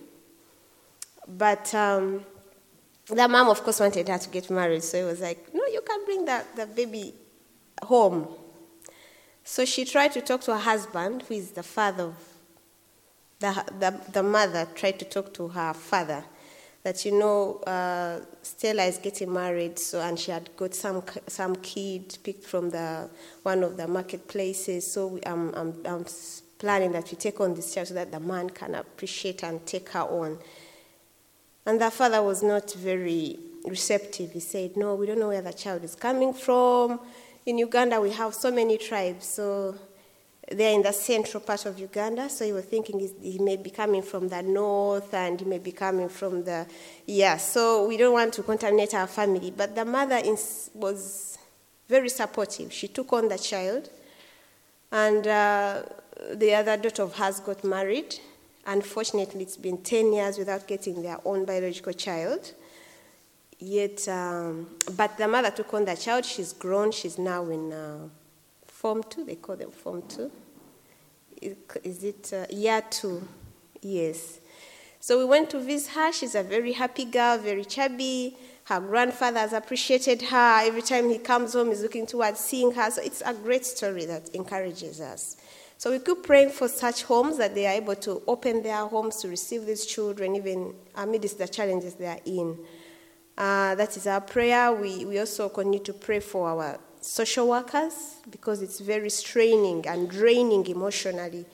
But 1.27 1.75
um, 1.75 2.25
the 3.07 3.27
mom, 3.27 3.49
of 3.49 3.63
course, 3.63 3.81
wanted 3.81 4.09
her 4.09 4.19
to 4.19 4.29
get 4.29 4.51
married. 4.51 4.85
So 4.85 4.99
it 4.99 5.05
was 5.05 5.21
like, 5.21 5.53
No, 5.53 5.65
you 5.67 5.81
can't 5.81 6.05
bring 6.07 6.25
that, 6.27 6.55
the 6.55 6.67
baby 6.67 7.15
home. 7.83 8.29
So 9.43 9.65
she 9.65 9.85
tried 9.85 10.13
to 10.13 10.21
talk 10.21 10.43
to 10.43 10.53
her 10.53 10.61
husband, 10.61 11.23
who 11.23 11.35
is 11.35 11.51
the 11.53 11.63
father 11.63 12.05
of 12.05 12.15
the, 13.41 13.65
the, 13.79 14.01
the 14.13 14.23
mother 14.23 14.69
tried 14.75 14.99
to 14.99 15.05
talk 15.07 15.35
to 15.35 15.49
her 15.49 15.73
father 15.73 16.25
that 16.83 17.05
you 17.05 17.13
know 17.13 17.57
uh, 17.67 18.21
Stella 18.43 18.85
is 18.85 18.99
getting 18.99 19.33
married, 19.33 19.79
so 19.79 20.01
and 20.01 20.19
she 20.19 20.31
had 20.31 20.55
got 20.57 20.75
some 20.75 21.03
some 21.27 21.57
kid 21.57 22.17
picked 22.23 22.45
from 22.45 22.71
the 22.71 23.09
one 23.43 23.63
of 23.63 23.77
the 23.77 23.87
marketplaces. 23.87 24.91
So 24.91 25.09
we, 25.09 25.21
um, 25.23 25.53
I'm, 25.55 25.75
I'm 25.85 26.07
planning 26.59 26.93
that 26.93 27.11
we 27.11 27.17
take 27.17 27.41
on 27.41 27.55
this 27.55 27.75
child 27.75 27.89
so 27.89 27.95
that 27.95 28.11
the 28.11 28.21
man 28.21 28.51
can 28.51 28.75
appreciate 28.75 29.43
and 29.43 29.65
take 29.67 29.91
her 29.91 30.01
on. 30.01 30.39
And 31.67 31.81
the 31.81 31.91
father 31.91 32.23
was 32.23 32.43
not 32.43 32.73
very 32.73 33.39
receptive. 33.65 34.33
He 34.33 34.41
said, 34.41 34.77
"No, 34.77 34.95
we 34.95 35.07
don't 35.07 35.19
know 35.19 35.29
where 35.29 35.43
the 35.43 35.53
child 35.53 35.85
is 35.85 35.95
coming 35.95 36.33
from. 36.33 37.01
In 37.45 37.59
Uganda, 37.59 38.01
we 38.01 38.11
have 38.13 38.35
so 38.35 38.51
many 38.51 38.79
tribes, 38.79 39.27
so 39.27 39.75
they're 40.51 40.75
in 40.75 40.83
the 40.83 40.93
central 40.93 41.41
part 41.41 41.65
of 41.65 41.79
Uganda, 41.79 42.29
so 42.29 42.45
you 42.45 42.55
were 42.55 42.61
thinking 42.61 42.99
he 43.23 43.39
may 43.39 43.57
be 43.57 43.71
coming 43.71 44.03
from 44.03 44.29
the 44.29 44.43
north 44.43 45.15
and 45.15 45.39
he 45.41 45.47
may 45.47 45.59
be 45.59 45.71
coming 45.71 46.09
from 46.09 46.43
the. 46.43 46.67
Yeah, 47.07 47.37
so 47.37 47.87
we 47.87 47.97
don't 47.97 48.13
want 48.13 48.33
to 48.35 48.43
contaminate 48.43 48.93
our 48.95 49.07
family. 49.07 49.53
But 49.57 49.77
the 49.77 49.85
mother 49.85 50.21
was 50.75 51.39
very 51.89 52.09
supportive. 52.09 52.73
She 52.73 52.89
took 52.89 53.13
on 53.13 53.29
the 53.29 53.39
child, 53.39 53.91
and 54.91 55.25
uh, 55.27 55.83
the 56.35 56.55
other 56.55 56.77
daughter 56.77 57.05
of 57.05 57.15
hers 57.15 57.39
got 57.39 57.63
married. 57.63 58.17
Unfortunately, 58.67 59.43
it's 59.43 59.57
been 59.57 59.79
10 59.79 60.13
years 60.13 60.37
without 60.37 60.67
getting 60.67 61.01
their 61.01 61.19
own 61.25 61.45
biological 61.45 61.93
child. 61.93 62.53
Yet, 63.61 64.09
um, 64.09 64.67
but 64.97 65.17
the 65.17 65.29
mother 65.29 65.51
took 65.51 65.73
on 65.75 65.85
the 65.85 65.95
child. 65.95 66.25
She's 66.25 66.53
grown. 66.53 66.91
She's 66.91 67.19
now 67.19 67.45
in. 67.45 67.73
Uh, 67.73 68.09
Form 68.81 69.03
2, 69.03 69.25
they 69.27 69.35
call 69.35 69.57
them 69.57 69.71
Form 69.71 70.03
2. 70.09 70.31
Is 71.85 72.03
it 72.03 72.33
uh, 72.33 72.47
year 72.49 72.83
2? 72.89 73.29
Yes. 73.83 74.41
So 75.01 75.19
we 75.19 75.27
went 75.27 75.51
to 75.51 75.61
visit 75.61 75.91
her. 75.91 76.11
She's 76.13 76.35
a 76.35 76.43
very 76.43 76.73
happy 76.73 77.05
girl, 77.05 77.37
very 77.37 77.67
chubby. 77.67 78.39
Her 78.65 78.81
grandfather 78.81 79.41
has 79.41 79.53
appreciated 79.53 80.23
her. 80.23 80.63
Every 80.63 80.81
time 80.81 81.11
he 81.11 81.19
comes 81.19 81.53
home, 81.53 81.69
he's 81.69 81.83
looking 81.83 82.07
towards 82.07 82.41
seeing 82.41 82.73
her. 82.73 82.91
So 82.91 83.03
it's 83.03 83.21
a 83.21 83.35
great 83.35 83.67
story 83.67 84.07
that 84.07 84.31
encourages 84.35 85.03
us. 85.03 85.37
So 85.77 85.91
we 85.91 85.99
keep 85.99 86.23
praying 86.23 86.49
for 86.49 86.67
such 86.67 87.03
homes 87.03 87.37
that 87.37 87.55
they 87.55 87.67
are 87.67 87.75
able 87.75 87.97
to 87.97 88.23
open 88.27 88.63
their 88.63 88.87
homes 88.87 89.17
to 89.17 89.29
receive 89.29 89.67
these 89.67 89.85
children, 89.85 90.37
even 90.37 90.75
amidst 90.95 91.37
the 91.37 91.49
challenges 91.49 91.97
they 91.97 92.07
are 92.07 92.21
in. 92.25 92.57
Uh, 93.37 93.75
that 93.75 93.95
is 93.99 94.07
our 94.07 94.23
prayer. 94.23 94.73
We, 94.73 95.05
we 95.05 95.19
also 95.19 95.51
continue 95.51 95.81
to 95.81 95.93
pray 95.93 96.21
for 96.21 96.49
our 96.49 96.81
social 97.01 97.49
workers 97.49 98.17
because 98.31 98.63
it's 98.63 98.81
very 98.81 99.11
straining 99.11 99.87
and 99.87 100.11
draining 100.11 100.67
emotionally 100.67 101.45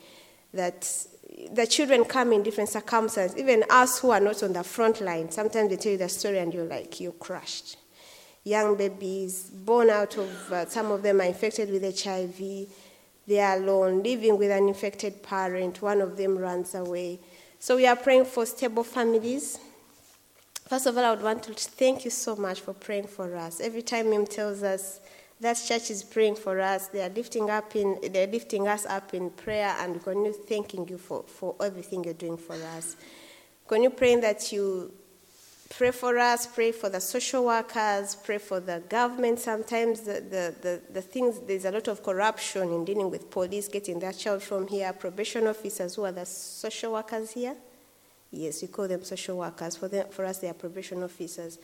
that 0.53 1.07
the 1.51 1.67
children 1.67 2.03
come 2.03 2.33
in 2.33 2.43
different 2.43 2.69
circumstances. 2.69 3.37
Even 3.37 3.63
us 3.69 3.99
who 3.99 4.11
are 4.11 4.19
not 4.19 4.41
on 4.43 4.53
the 4.53 4.63
front 4.63 5.01
line, 5.01 5.29
sometimes 5.31 5.69
they 5.69 5.75
tell 5.75 5.91
you 5.91 5.97
the 5.97 6.09
story 6.09 6.39
and 6.39 6.53
you're 6.53 6.65
like, 6.65 6.99
you're 6.99 7.11
crushed. 7.13 7.77
Young 8.43 8.77
babies, 8.77 9.49
born 9.49 9.89
out 9.89 10.17
of, 10.17 10.51
uh, 10.51 10.65
some 10.67 10.91
of 10.91 11.03
them 11.03 11.21
are 11.21 11.25
infected 11.25 11.69
with 11.69 11.83
HIV. 12.01 12.69
They 13.27 13.39
are 13.39 13.57
alone, 13.57 14.03
living 14.03 14.37
with 14.37 14.51
an 14.51 14.69
infected 14.69 15.21
parent. 15.21 15.81
One 15.81 16.01
of 16.01 16.15
them 16.15 16.37
runs 16.37 16.73
away. 16.73 17.19
So 17.59 17.75
we 17.75 17.85
are 17.85 17.95
praying 17.95 18.25
for 18.25 18.45
stable 18.45 18.83
families. 18.83 19.59
First 20.67 20.85
of 20.85 20.97
all, 20.97 21.03
I 21.03 21.09
would 21.11 21.21
want 21.21 21.43
to 21.43 21.53
thank 21.53 22.05
you 22.05 22.11
so 22.11 22.35
much 22.35 22.61
for 22.61 22.73
praying 22.73 23.07
for 23.07 23.35
us. 23.35 23.59
Every 23.59 23.81
time 23.81 24.09
Mim 24.09 24.25
tells 24.25 24.63
us, 24.63 25.01
that 25.39 25.53
church 25.67 25.91
is 25.91 26.03
praying 26.03 26.35
for 26.35 26.59
us. 26.59 26.87
They 26.87 27.01
are 27.01 27.09
lifting 27.09 27.49
up 27.49 27.75
in 27.75 27.99
they're 28.11 28.27
lifting 28.27 28.67
us 28.67 28.85
up 28.85 29.13
in 29.13 29.29
prayer 29.29 29.75
and 29.79 30.03
continue 30.03 30.33
thanking 30.33 30.87
you 30.87 30.97
for, 30.97 31.23
for 31.23 31.55
everything 31.61 32.03
you're 32.03 32.13
doing 32.13 32.37
for 32.37 32.55
us. 32.75 32.95
Continue 33.67 33.91
praying 33.91 34.21
that 34.21 34.51
you 34.51 34.91
pray 35.69 35.91
for 35.91 36.17
us, 36.17 36.47
pray 36.47 36.71
for 36.71 36.89
the 36.89 36.99
social 36.99 37.45
workers, 37.45 38.15
pray 38.15 38.37
for 38.37 38.59
the 38.59 38.81
government. 38.89 39.39
Sometimes 39.39 40.01
the, 40.01 40.13
the, 40.13 40.55
the, 40.61 40.81
the 40.91 41.01
things 41.01 41.39
there's 41.41 41.65
a 41.65 41.71
lot 41.71 41.87
of 41.87 42.01
corruption 42.01 42.73
in 42.73 42.85
dealing 42.85 43.11
with 43.11 43.29
police 43.29 43.67
getting 43.67 43.99
their 43.99 44.13
child 44.13 44.41
from 44.41 44.67
here, 44.67 44.91
probation 44.93 45.45
officers 45.47 45.95
who 45.95 46.05
are 46.05 46.11
the 46.11 46.25
social 46.25 46.93
workers 46.93 47.31
here. 47.31 47.55
Yes, 48.31 48.61
we 48.61 48.67
call 48.67 48.87
them 48.87 49.03
social 49.03 49.37
workers. 49.37 49.77
For, 49.77 49.87
them, 49.87 50.07
for 50.09 50.25
us, 50.25 50.39
they 50.39 50.49
are 50.49 50.53
probation 50.53 51.01
officers. 51.01 51.59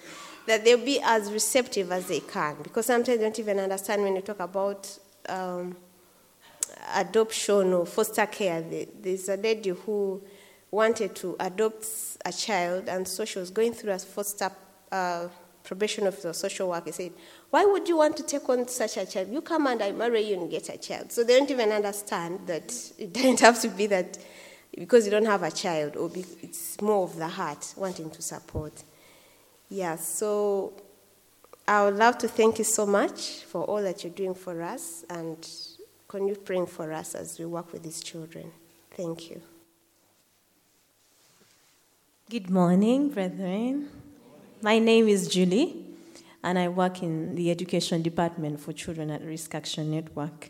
That 0.47 0.63
they'll 0.63 0.83
be 0.83 0.99
as 1.03 1.31
receptive 1.31 1.91
as 1.91 2.07
they 2.07 2.21
can. 2.21 2.55
Because 2.63 2.85
sometimes 2.85 3.17
they 3.17 3.23
don't 3.23 3.39
even 3.39 3.59
understand 3.59 4.01
when 4.01 4.15
you 4.15 4.21
talk 4.21 4.39
about 4.39 4.97
um, 5.27 5.75
adoption 6.95 7.73
or 7.73 7.85
foster 7.85 8.25
care. 8.25 8.63
There's 9.01 9.27
a 9.29 9.35
lady 9.35 9.69
who 9.71 10.21
wanted 10.71 11.15
to 11.15 11.35
adopt 11.39 11.85
a 12.25 12.31
child, 12.31 12.87
and 12.87 13.07
so 13.07 13.25
she 13.25 13.39
was 13.39 13.51
going 13.51 13.73
through 13.73 13.91
a 13.91 13.99
foster 13.99 14.49
uh, 14.91 15.27
probation 15.63 16.07
officer, 16.07 16.33
social 16.33 16.69
worker. 16.69 16.91
said, 16.91 17.11
Why 17.49 17.65
would 17.65 17.87
you 17.87 17.97
want 17.97 18.17
to 18.17 18.23
take 18.23 18.47
on 18.49 18.67
such 18.67 18.97
a 18.97 19.05
child? 19.05 19.29
You 19.29 19.41
come 19.41 19.67
and 19.67 19.81
I 19.81 19.91
marry 19.91 20.21
you 20.21 20.39
and 20.39 20.49
get 20.49 20.69
a 20.69 20.77
child. 20.77 21.11
So 21.11 21.23
they 21.23 21.37
don't 21.37 21.51
even 21.51 21.71
understand 21.71 22.47
that 22.47 22.73
it 22.97 23.13
doesn't 23.13 23.39
have 23.41 23.61
to 23.61 23.69
be 23.69 23.87
that 23.87 24.17
because 24.77 25.05
you 25.05 25.11
don't 25.11 25.25
have 25.25 25.43
a 25.43 25.51
child, 25.51 25.95
or 25.95 26.09
it's 26.41 26.81
more 26.81 27.03
of 27.03 27.15
the 27.17 27.27
heart 27.27 27.73
wanting 27.77 28.09
to 28.11 28.21
support. 28.21 28.83
Yeah, 29.69 29.95
so 29.95 30.73
I 31.67 31.85
would 31.85 31.95
love 31.95 32.17
to 32.19 32.27
thank 32.27 32.57
you 32.57 32.65
so 32.65 32.85
much 32.85 33.43
for 33.43 33.63
all 33.63 33.81
that 33.81 34.03
you're 34.03 34.13
doing 34.13 34.35
for 34.35 34.61
us 34.61 35.05
and 35.09 35.37
continue 36.07 36.35
praying 36.35 36.67
for 36.67 36.91
us 36.91 37.15
as 37.15 37.39
we 37.39 37.45
work 37.45 37.71
with 37.71 37.83
these 37.83 38.01
children. 38.01 38.51
Thank 38.91 39.29
you. 39.29 39.41
Good 42.29 42.49
morning, 42.49 43.09
brethren. 43.09 43.89
My 44.61 44.79
name 44.79 45.07
is 45.07 45.27
Julie, 45.27 45.85
and 46.43 46.57
I 46.57 46.67
work 46.67 47.03
in 47.03 47.35
the 47.35 47.51
Education 47.51 48.01
Department 48.01 48.59
for 48.59 48.73
Children 48.73 49.11
at 49.11 49.23
Risk 49.23 49.53
Action 49.55 49.91
Network. 49.91 50.49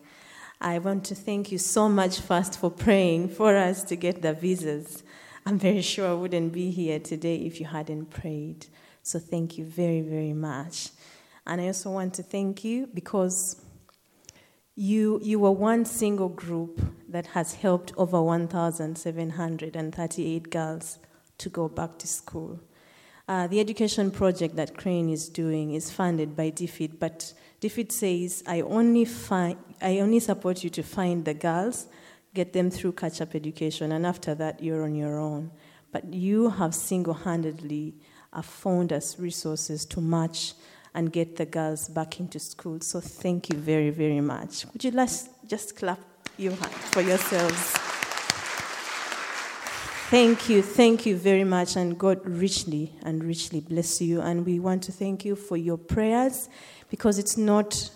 I 0.65 0.79
want 0.79 1.03
to 1.05 1.13
thank 1.13 1.51
you 1.51 1.57
so 1.57 1.89
much 1.89 2.21
first 2.21 2.57
for 2.57 2.71
praying 2.71 3.27
for 3.27 3.57
us 3.57 3.83
to 3.83 3.97
get 3.97 4.21
the 4.21 4.33
visas. 4.33 5.03
I'm 5.45 5.59
very 5.59 5.81
sure 5.81 6.09
I 6.09 6.13
wouldn't 6.13 6.53
be 6.53 6.71
here 6.71 6.99
today 6.99 7.35
if 7.35 7.59
you 7.59 7.65
hadn't 7.65 8.11
prayed. 8.11 8.67
So 9.01 9.19
thank 9.19 9.57
you 9.57 9.65
very, 9.65 9.99
very 9.99 10.31
much. 10.31 10.91
And 11.45 11.59
I 11.59 11.67
also 11.67 11.91
want 11.91 12.13
to 12.13 12.23
thank 12.23 12.63
you 12.63 12.87
because 12.93 13.61
you, 14.73 15.19
you 15.21 15.45
are 15.45 15.51
one 15.51 15.83
single 15.83 16.29
group 16.29 16.79
that 17.09 17.25
has 17.27 17.55
helped 17.55 17.91
over 17.97 18.21
1,738 18.21 20.49
girls 20.49 20.97
to 21.39 21.49
go 21.49 21.67
back 21.67 21.97
to 21.97 22.07
school. 22.07 22.61
Uh, 23.27 23.47
the 23.47 23.59
education 23.59 24.11
project 24.11 24.55
that 24.55 24.77
Crane 24.77 25.09
is 25.09 25.27
doing 25.27 25.73
is 25.73 25.91
funded 25.91 26.37
by 26.37 26.51
DFID, 26.51 26.99
but 26.99 27.33
DFID 27.63 27.91
says, 27.93 28.43
I 28.45 28.59
only, 28.59 29.05
find, 29.05 29.57
I 29.81 29.99
only 29.99 30.19
support 30.19 30.65
you 30.65 30.69
to 30.71 30.83
find 30.83 31.23
the 31.23 31.33
girls, 31.33 31.87
get 32.33 32.51
them 32.51 32.69
through 32.69 32.91
catch 32.91 33.21
up 33.21 33.35
education, 33.35 33.93
and 33.93 34.05
after 34.05 34.35
that, 34.35 34.61
you're 34.61 34.83
on 34.83 34.95
your 34.95 35.17
own. 35.17 35.49
But 35.93 36.13
you 36.13 36.49
have 36.49 36.75
single 36.75 37.13
handedly 37.13 37.93
found 38.41 38.91
us 38.91 39.17
resources 39.17 39.85
to 39.85 40.01
match 40.01 40.55
and 40.93 41.13
get 41.13 41.37
the 41.37 41.45
girls 41.45 41.87
back 41.87 42.19
into 42.19 42.37
school. 42.37 42.81
So 42.81 42.99
thank 42.99 43.49
you 43.49 43.57
very, 43.57 43.91
very 43.91 44.19
much. 44.19 44.65
Would 44.73 44.83
you 44.83 44.91
just, 44.91 45.29
just 45.47 45.77
clap 45.77 45.99
your 46.37 46.51
hands 46.51 46.73
for 46.91 46.99
yourselves? 46.99 47.77
Thank 50.09 50.49
you, 50.49 50.61
thank 50.61 51.05
you 51.05 51.15
very 51.15 51.45
much, 51.45 51.77
and 51.77 51.97
God 51.97 52.19
richly 52.27 52.91
and 53.03 53.23
richly 53.23 53.61
bless 53.61 54.01
you. 54.01 54.21
And 54.21 54.45
we 54.45 54.59
want 54.59 54.83
to 54.83 54.91
thank 54.91 55.23
you 55.23 55.35
for 55.37 55.55
your 55.55 55.77
prayers 55.77 56.49
because 56.93 57.17
it's 57.17 57.37
not 57.37 57.89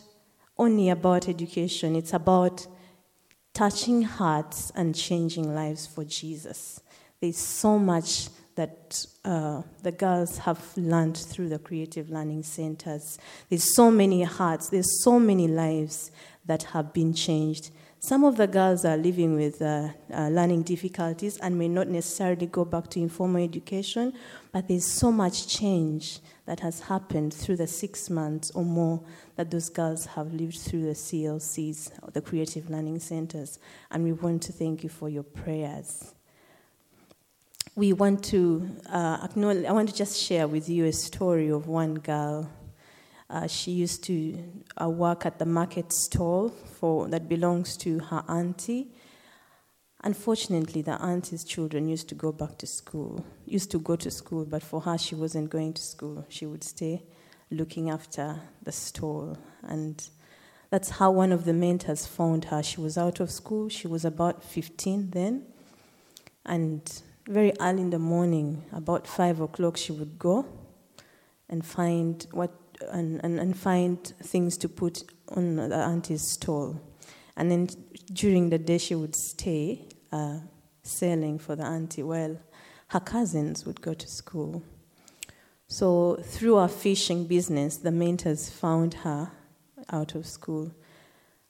only 0.57 0.89
about 0.89 1.29
education, 1.29 1.95
it's 1.95 2.13
about 2.13 2.65
touching 3.53 4.01
hearts 4.01 4.71
and 4.73 4.95
changing 4.95 5.53
lives 5.53 5.85
for 5.85 6.03
Jesus. 6.03 6.81
There's 7.21 7.37
so 7.37 7.77
much 7.77 8.29
that 8.55 9.05
uh, 9.23 9.61
the 9.83 9.91
girls 9.91 10.39
have 10.39 10.59
learned 10.75 11.15
through 11.15 11.49
the 11.49 11.59
creative 11.59 12.09
learning 12.09 12.41
centers. 12.41 13.19
There's 13.49 13.75
so 13.75 13.91
many 13.91 14.23
hearts, 14.23 14.69
there's 14.69 15.03
so 15.03 15.19
many 15.19 15.47
lives 15.47 16.09
that 16.47 16.63
have 16.63 16.91
been 16.91 17.13
changed 17.13 17.69
some 17.99 18.23
of 18.23 18.37
the 18.37 18.47
girls 18.47 18.85
are 18.85 18.95
living 18.95 19.35
with 19.35 19.61
uh, 19.61 19.89
uh, 20.13 20.29
learning 20.29 20.61
difficulties 20.63 21.37
and 21.37 21.57
may 21.57 21.67
not 21.67 21.87
necessarily 21.87 22.45
go 22.45 22.63
back 22.63 22.89
to 22.91 22.99
informal 22.99 23.43
education, 23.43 24.13
but 24.51 24.67
there's 24.67 24.85
so 24.85 25.11
much 25.11 25.47
change 25.47 26.19
that 26.45 26.59
has 26.59 26.79
happened 26.79 27.33
through 27.33 27.55
the 27.55 27.67
six 27.67 28.09
months 28.09 28.51
or 28.51 28.63
more 28.63 29.01
that 29.35 29.49
those 29.49 29.69
girls 29.69 30.05
have 30.05 30.31
lived 30.31 30.57
through 30.57 30.83
the 30.83 30.93
CLCs, 30.93 32.13
the 32.13 32.21
Creative 32.21 32.69
Learning 32.69 32.99
Centers. 32.99 33.59
And 33.89 34.03
we 34.03 34.13
want 34.13 34.43
to 34.43 34.53
thank 34.53 34.83
you 34.83 34.89
for 34.89 35.09
your 35.09 35.23
prayers. 35.23 36.13
We 37.75 37.93
want 37.93 38.23
to 38.25 38.69
uh, 38.89 39.19
acknowledge, 39.23 39.65
I 39.65 39.71
want 39.71 39.89
to 39.89 39.95
just 39.95 40.21
share 40.21 40.47
with 40.47 40.69
you 40.69 40.85
a 40.85 40.93
story 40.93 41.49
of 41.49 41.67
one 41.67 41.95
girl 41.95 42.49
uh, 43.29 43.47
she 43.47 43.71
used 43.71 44.03
to 44.05 44.41
uh, 44.81 44.89
work 44.89 45.25
at 45.25 45.37
the 45.39 45.45
market 45.45 45.91
stall 45.91 46.49
for, 46.49 47.07
that 47.09 47.27
belongs 47.27 47.75
to 47.77 47.99
her 47.99 48.23
auntie. 48.29 48.87
Unfortunately, 50.03 50.81
the 50.81 50.93
auntie's 51.01 51.43
children 51.43 51.89
used 51.89 52.07
to 52.09 52.15
go 52.15 52.31
back 52.31 52.57
to 52.59 52.67
school, 52.67 53.25
used 53.45 53.71
to 53.71 53.79
go 53.79 53.95
to 53.95 54.09
school, 54.09 54.45
but 54.45 54.63
for 54.63 54.81
her, 54.81 54.97
she 54.97 55.15
wasn't 55.15 55.49
going 55.49 55.73
to 55.73 55.81
school. 55.81 56.25
She 56.29 56.45
would 56.45 56.63
stay 56.63 57.03
looking 57.51 57.89
after 57.89 58.39
the 58.63 58.71
stall. 58.71 59.37
And 59.63 60.07
that's 60.69 60.91
how 60.91 61.11
one 61.11 61.31
of 61.31 61.45
the 61.45 61.53
mentors 61.53 62.05
found 62.05 62.45
her. 62.45 62.61
She 62.63 62.79
was 62.79 62.97
out 62.97 63.19
of 63.19 63.31
school, 63.31 63.69
she 63.69 63.87
was 63.87 64.05
about 64.05 64.43
15 64.43 65.09
then. 65.11 65.45
And 66.45 66.81
very 67.27 67.51
early 67.59 67.81
in 67.81 67.89
the 67.89 67.99
morning, 67.99 68.63
about 68.71 69.05
five 69.05 69.41
o'clock, 69.41 69.75
she 69.75 69.91
would 69.91 70.17
go 70.17 70.45
and 71.49 71.65
find 71.65 72.25
what 72.31 72.66
and, 72.91 73.23
and, 73.23 73.39
and 73.39 73.57
find 73.57 74.03
things 74.23 74.57
to 74.57 74.69
put 74.69 75.03
on 75.29 75.55
the 75.55 75.75
auntie's 75.75 76.27
stall. 76.27 76.79
And 77.35 77.51
then 77.51 77.67
during 78.13 78.49
the 78.49 78.57
day, 78.57 78.77
she 78.77 78.95
would 78.95 79.15
stay 79.15 79.87
uh, 80.11 80.39
selling 80.83 81.37
for 81.37 81.55
the 81.55 81.63
auntie 81.63 82.03
while 82.03 82.39
her 82.89 82.99
cousins 82.99 83.65
would 83.65 83.81
go 83.81 83.93
to 83.93 84.07
school. 84.07 84.63
So, 85.67 86.15
through 86.23 86.55
our 86.55 86.69
fishing 86.69 87.25
business, 87.27 87.77
the 87.77 87.91
mentors 87.91 88.49
found 88.49 88.93
her 88.95 89.31
out 89.91 90.15
of 90.15 90.25
school. 90.25 90.71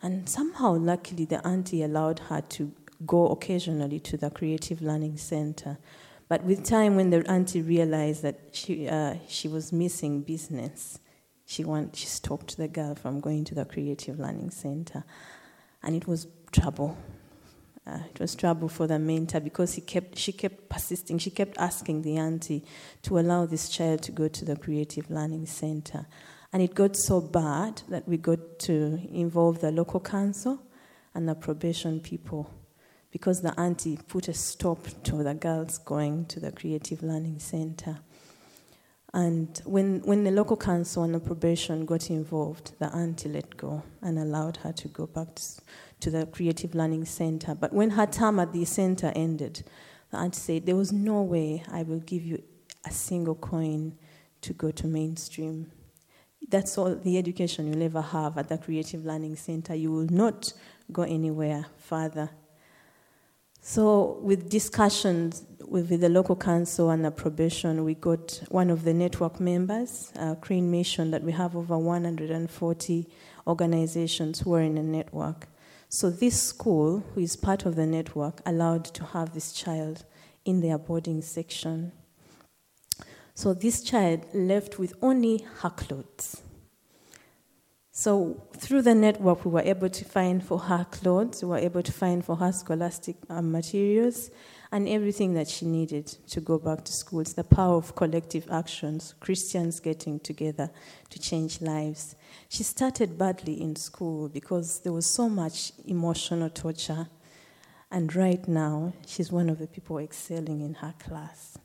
And 0.01 0.27
somehow, 0.27 0.75
luckily, 0.75 1.25
the 1.25 1.45
auntie 1.45 1.83
allowed 1.83 2.19
her 2.19 2.41
to 2.41 2.71
go 3.05 3.27
occasionally 3.27 3.99
to 4.01 4.17
the 4.17 4.31
Creative 4.31 4.81
Learning 4.81 5.17
Center. 5.17 5.77
But 6.27 6.43
with 6.43 6.65
time, 6.65 6.95
when 6.95 7.11
the 7.11 7.29
auntie 7.29 7.61
realized 7.61 8.23
that 8.23 8.39
she, 8.51 8.87
uh, 8.89 9.15
she 9.27 9.47
was 9.47 9.71
missing 9.71 10.21
business, 10.21 10.99
she, 11.47 11.63
want, 11.63 11.95
she 11.95 12.07
stopped 12.07 12.57
the 12.57 12.67
girl 12.67 12.93
from 12.93 13.21
going 13.21 13.45
to 13.45 13.55
the 13.55 13.63
Creative 13.63 14.19
Learning 14.19 14.51
Center. 14.51 15.05
And 15.81 15.95
it 15.95 16.05
was 16.05 16.27
trouble. 16.51 16.97
Uh, 17.87 17.99
it 18.13 18.19
was 18.19 18.35
trouble 18.35 18.67
for 18.67 18.85
the 18.85 18.99
mentor 18.99 19.39
because 19.39 19.73
he 19.73 19.81
kept, 19.81 20.17
she 20.17 20.33
kept 20.33 20.67
persisting. 20.67 21.17
She 21.17 21.29
kept 21.29 21.57
asking 21.57 22.01
the 22.01 22.17
auntie 22.17 22.65
to 23.03 23.17
allow 23.17 23.45
this 23.45 23.69
child 23.69 24.01
to 24.03 24.11
go 24.11 24.27
to 24.27 24.43
the 24.43 24.57
Creative 24.57 25.09
Learning 25.09 25.45
Center. 25.45 26.05
And 26.51 26.61
it 26.61 26.75
got 26.75 26.97
so 26.97 27.21
bad 27.21 27.81
that 27.87 28.05
we 28.09 28.17
got 28.17 28.59
to 28.59 28.99
involve 29.09 29.61
the 29.61 29.71
local 29.71 30.01
council 30.01 30.61
and 31.15 31.29
the 31.29 31.35
probation 31.35 32.01
people 32.01 32.53
because 33.09 33.41
the 33.41 33.57
auntie 33.57 33.97
put 34.09 34.27
a 34.27 34.33
stop 34.33 34.85
to 35.03 35.23
the 35.23 35.33
girls 35.33 35.77
going 35.77 36.25
to 36.25 36.41
the 36.41 36.51
Creative 36.51 37.01
Learning 37.01 37.39
Center. 37.39 37.99
And 39.13 39.61
when, 39.65 40.01
when 40.01 40.23
the 40.23 40.31
local 40.31 40.57
council 40.57 41.03
and 41.03 41.15
the 41.15 41.19
probation 41.19 41.85
got 41.85 42.09
involved, 42.09 42.77
the 42.79 42.93
auntie 42.93 43.29
let 43.29 43.55
go 43.55 43.83
and 44.01 44.19
allowed 44.19 44.57
her 44.57 44.73
to 44.73 44.87
go 44.89 45.07
back 45.07 45.35
to, 45.35 45.43
to 46.01 46.11
the 46.11 46.25
Creative 46.25 46.75
Learning 46.75 47.05
Center. 47.05 47.55
But 47.55 47.73
when 47.73 47.91
her 47.91 48.05
term 48.05 48.39
at 48.39 48.51
the 48.51 48.65
center 48.65 49.13
ended, 49.15 49.63
the 50.11 50.17
auntie 50.17 50.39
said, 50.39 50.65
There 50.65 50.75
was 50.75 50.91
no 50.91 51.21
way 51.21 51.63
I 51.71 51.83
will 51.83 51.99
give 51.99 52.23
you 52.23 52.43
a 52.85 52.91
single 52.91 53.35
coin 53.35 53.97
to 54.41 54.53
go 54.53 54.71
to 54.71 54.87
mainstream. 54.87 55.71
That's 56.49 56.77
all 56.77 56.95
the 56.95 57.17
education 57.17 57.67
you'll 57.67 57.83
ever 57.83 58.01
have 58.01 58.37
at 58.37 58.49
the 58.49 58.57
Creative 58.57 59.05
Learning 59.05 59.35
Center. 59.35 59.73
You 59.73 59.91
will 59.91 60.07
not 60.11 60.53
go 60.91 61.03
anywhere 61.03 61.65
further 61.77 62.29
so, 63.61 64.19
with 64.21 64.49
discussions 64.49 65.43
with, 65.67 65.89
the 65.89 66.09
local 66.09 66.35
council 66.35 66.89
and 66.89 67.03
the 67.03 67.11
probation, 67.11 67.83
we 67.83 67.93
got 67.95 68.41
one 68.49 68.69
of 68.69 68.83
the 68.83 68.93
network 68.93 69.39
members, 69.39 70.11
uh, 70.17 70.35
Crane 70.35 70.71
Mission, 70.71 71.11
that 71.11 71.23
we 71.23 71.33
have 71.33 71.55
over 71.55 71.77
140 71.77 73.07
organizations 73.45 74.39
who 74.39 74.53
are 74.53 74.61
in 74.61 74.75
the 74.75 74.83
network. 74.83 75.47
So, 75.89 76.09
this 76.09 76.41
school, 76.41 77.03
who 77.13 77.21
is 77.21 77.35
part 77.35 77.65
of 77.65 77.75
the 77.75 77.85
network, 77.85 78.41
allowed 78.45 78.85
to 78.85 79.03
have 79.05 79.33
this 79.33 79.51
child 79.51 80.05
in 80.45 80.61
their 80.61 80.77
boarding 80.77 81.21
section. 81.21 81.91
So, 83.35 83.53
this 83.53 83.83
child 83.83 84.25
left 84.33 84.79
with 84.79 84.93
only 85.01 85.45
her 85.59 85.69
clothes. 85.69 86.41
So 87.99 88.43
through 88.55 88.83
the 88.83 88.93
network, 88.93 89.43
we 89.43 89.49
were 89.49 89.61
able 89.61 89.89
to 89.89 90.05
find 90.05 90.45
for 90.45 90.59
her 90.59 90.85
clothes, 90.91 91.41
we 91.41 91.49
were 91.49 91.57
able 91.57 91.81
to 91.81 91.91
find 91.91 92.23
for 92.23 92.35
her 92.35 92.51
scholastic 92.51 93.15
um, 93.27 93.51
materials, 93.51 94.29
and 94.71 94.87
everything 94.87 95.33
that 95.33 95.47
she 95.47 95.65
needed 95.65 96.05
to 96.05 96.39
go 96.39 96.59
back 96.59 96.83
to 96.85 96.93
school. 96.93 97.21
It's 97.21 97.33
the 97.33 97.43
power 97.43 97.75
of 97.75 97.95
collective 97.95 98.51
actions, 98.51 99.15
Christians 99.19 99.79
getting 99.79 100.19
together 100.19 100.69
to 101.09 101.19
change 101.19 101.59
lives. 101.59 102.15
She 102.49 102.61
started 102.61 103.17
badly 103.17 103.59
in 103.59 103.75
school 103.75 104.29
because 104.29 104.81
there 104.81 104.93
was 104.93 105.07
so 105.07 105.27
much 105.27 105.71
emotional 105.87 106.51
torture, 106.51 107.07
and 107.89 108.15
right 108.15 108.47
now 108.47 108.93
she's 109.07 109.31
one 109.31 109.49
of 109.49 109.57
the 109.57 109.65
people 109.65 109.97
excelling 109.97 110.61
in 110.61 110.75
her 110.75 110.93
class. 110.99 111.57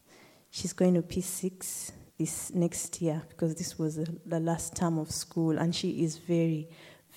She's 0.51 0.73
going 0.73 0.95
to 0.95 1.03
P6 1.03 1.93
this 2.23 2.55
next 2.55 3.03
year 3.03 3.21
because 3.31 3.57
this 3.57 3.77
was 3.77 3.97
the 3.97 4.39
last 4.39 4.77
term 4.77 4.97
of 4.97 5.11
school, 5.11 5.59
and 5.59 5.75
she 5.75 6.05
is 6.05 6.19
very, 6.19 6.69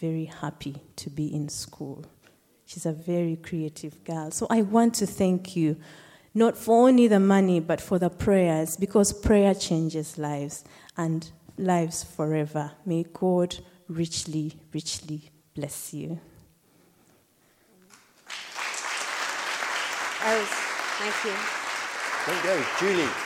very 0.02 0.26
happy 0.26 0.76
to 0.96 1.12
be 1.12 1.28
in 1.34 1.48
school. 1.48 2.04
She's 2.66 2.88
a 2.88 2.92
very 2.92 3.36
creative 3.36 4.04
girl. 4.04 4.32
So 4.32 4.48
I 4.50 4.64
want 4.64 4.96
to 4.96 5.06
thank 5.06 5.56
you, 5.56 5.78
not 6.34 6.58
for 6.58 6.88
only 6.88 7.08
the 7.08 7.20
money, 7.20 7.60
but 7.60 7.80
for 7.80 8.00
the 8.00 8.10
prayers, 8.10 8.78
because 8.78 9.14
prayer 9.14 9.54
changes 9.54 10.18
lives 10.18 10.64
and 10.98 11.30
lives 11.56 12.04
forever. 12.04 12.72
May 12.84 13.06
God 13.14 13.56
richly, 13.88 14.58
richly 14.74 15.30
bless 15.54 15.94
you. 15.94 16.20
Oh, 20.28 20.46
thank 20.98 21.26
you. 21.26 22.34
Don't 22.34 22.44
go, 22.44 22.66
Julie. 22.80 23.25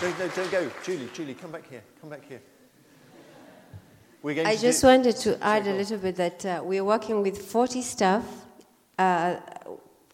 No, 0.00 0.08
no, 0.10 0.28
don't 0.28 0.50
go. 0.52 0.70
Julie, 0.84 1.08
Julie, 1.12 1.34
come 1.34 1.50
back 1.50 1.68
here. 1.68 1.82
Come 2.00 2.10
back 2.10 2.22
here. 2.28 2.40
I 4.44 4.56
just 4.56 4.80
do... 4.80 4.86
wanted 4.86 5.16
to 5.16 5.44
add 5.44 5.66
a 5.66 5.72
little 5.72 5.98
bit 5.98 6.14
that 6.14 6.46
uh, 6.46 6.60
we're 6.62 6.84
working 6.84 7.20
with 7.20 7.36
40 7.36 7.82
staff. 7.82 8.24
Uh, 8.96 9.36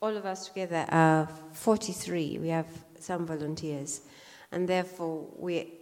all 0.00 0.16
of 0.16 0.24
us 0.24 0.48
together 0.48 0.86
are 0.88 1.28
43. 1.52 2.38
We 2.38 2.48
have 2.48 2.66
some 2.98 3.26
volunteers. 3.26 4.00
And 4.52 4.66
therefore, 4.66 5.26
we 5.36 5.74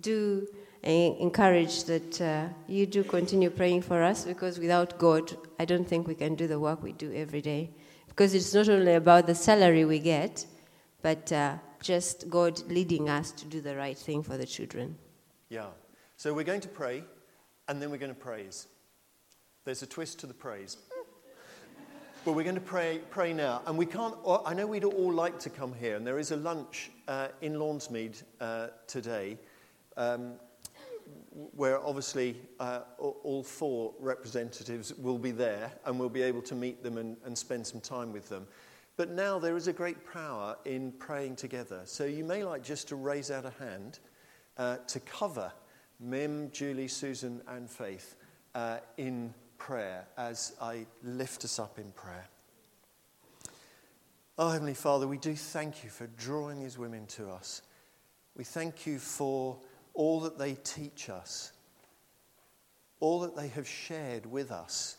do 0.00 0.46
encourage 0.82 1.84
that 1.84 2.18
uh, 2.22 2.46
you 2.66 2.86
do 2.86 3.04
continue 3.04 3.50
praying 3.50 3.82
for 3.82 4.02
us 4.02 4.24
because 4.24 4.58
without 4.58 4.98
God, 4.98 5.36
I 5.58 5.66
don't 5.66 5.86
think 5.86 6.08
we 6.08 6.14
can 6.14 6.34
do 6.34 6.46
the 6.46 6.58
work 6.58 6.82
we 6.82 6.92
do 6.92 7.12
every 7.12 7.42
day. 7.42 7.70
Because 8.08 8.32
it's 8.32 8.54
not 8.54 8.70
only 8.70 8.94
about 8.94 9.26
the 9.26 9.34
salary 9.34 9.84
we 9.84 9.98
get, 9.98 10.46
but 11.02 11.30
uh, 11.30 11.56
just 11.80 12.28
God 12.28 12.60
leading 12.68 13.08
us 13.08 13.32
to 13.32 13.46
do 13.46 13.60
the 13.60 13.76
right 13.76 13.96
thing 13.96 14.22
for 14.22 14.36
the 14.36 14.46
children. 14.46 14.96
Yeah. 15.48 15.66
So 16.16 16.34
we're 16.34 16.44
going 16.44 16.60
to 16.60 16.68
pray, 16.68 17.02
and 17.68 17.80
then 17.80 17.90
we're 17.90 17.98
going 17.98 18.14
to 18.14 18.20
praise. 18.20 18.66
There's 19.64 19.82
a 19.82 19.86
twist 19.86 20.18
to 20.20 20.26
the 20.26 20.34
praise. 20.34 20.76
but 22.24 22.32
we're 22.32 22.44
going 22.44 22.54
to 22.54 22.60
pray, 22.60 23.00
pray 23.10 23.32
now. 23.32 23.62
And 23.66 23.76
we 23.78 23.86
can't, 23.86 24.14
I 24.44 24.54
know 24.54 24.66
we'd 24.66 24.84
all 24.84 25.12
like 25.12 25.38
to 25.40 25.50
come 25.50 25.72
here, 25.72 25.96
and 25.96 26.06
there 26.06 26.18
is 26.18 26.30
a 26.30 26.36
lunch 26.36 26.90
uh, 27.08 27.28
in 27.40 27.54
Lawnsmead 27.54 28.22
uh, 28.40 28.68
today. 28.86 29.38
Um, 29.96 30.34
where 31.54 31.78
obviously 31.84 32.36
uh, 32.58 32.80
all 32.98 33.42
four 33.42 33.92
representatives 34.00 34.92
will 34.94 35.18
be 35.18 35.30
there 35.30 35.72
and 35.84 35.98
we'll 35.98 36.08
be 36.08 36.22
able 36.22 36.42
to 36.42 36.54
meet 36.54 36.82
them 36.82 36.98
and, 36.98 37.16
and 37.24 37.36
spend 37.36 37.66
some 37.66 37.80
time 37.80 38.12
with 38.12 38.28
them. 38.28 38.46
But 38.96 39.10
now 39.10 39.38
there 39.38 39.56
is 39.56 39.68
a 39.68 39.72
great 39.72 40.10
power 40.12 40.56
in 40.64 40.92
praying 40.92 41.36
together. 41.36 41.82
So 41.84 42.04
you 42.04 42.24
may 42.24 42.44
like 42.44 42.62
just 42.62 42.88
to 42.88 42.96
raise 42.96 43.30
out 43.30 43.44
a 43.46 43.50
hand 43.62 43.98
uh, 44.56 44.78
to 44.88 45.00
cover 45.00 45.52
Mim, 45.98 46.50
Julie, 46.52 46.88
Susan, 46.88 47.42
and 47.48 47.68
Faith 47.70 48.16
uh, 48.54 48.78
in 48.96 49.34
prayer 49.58 50.06
as 50.16 50.54
I 50.60 50.86
lift 51.02 51.44
us 51.44 51.58
up 51.58 51.78
in 51.78 51.92
prayer. 51.92 52.28
Oh, 54.38 54.50
Heavenly 54.50 54.74
Father, 54.74 55.06
we 55.06 55.18
do 55.18 55.34
thank 55.34 55.84
you 55.84 55.90
for 55.90 56.06
drawing 56.06 56.60
these 56.62 56.78
women 56.78 57.06
to 57.08 57.28
us. 57.28 57.62
We 58.36 58.44
thank 58.44 58.86
you 58.86 58.98
for 58.98 59.58
all 59.92 60.20
that 60.20 60.38
they 60.38 60.54
teach 60.54 61.10
us, 61.10 61.52
all 63.00 63.20
that 63.20 63.36
they 63.36 63.48
have 63.48 63.68
shared 63.68 64.24
with 64.24 64.50
us 64.50 64.96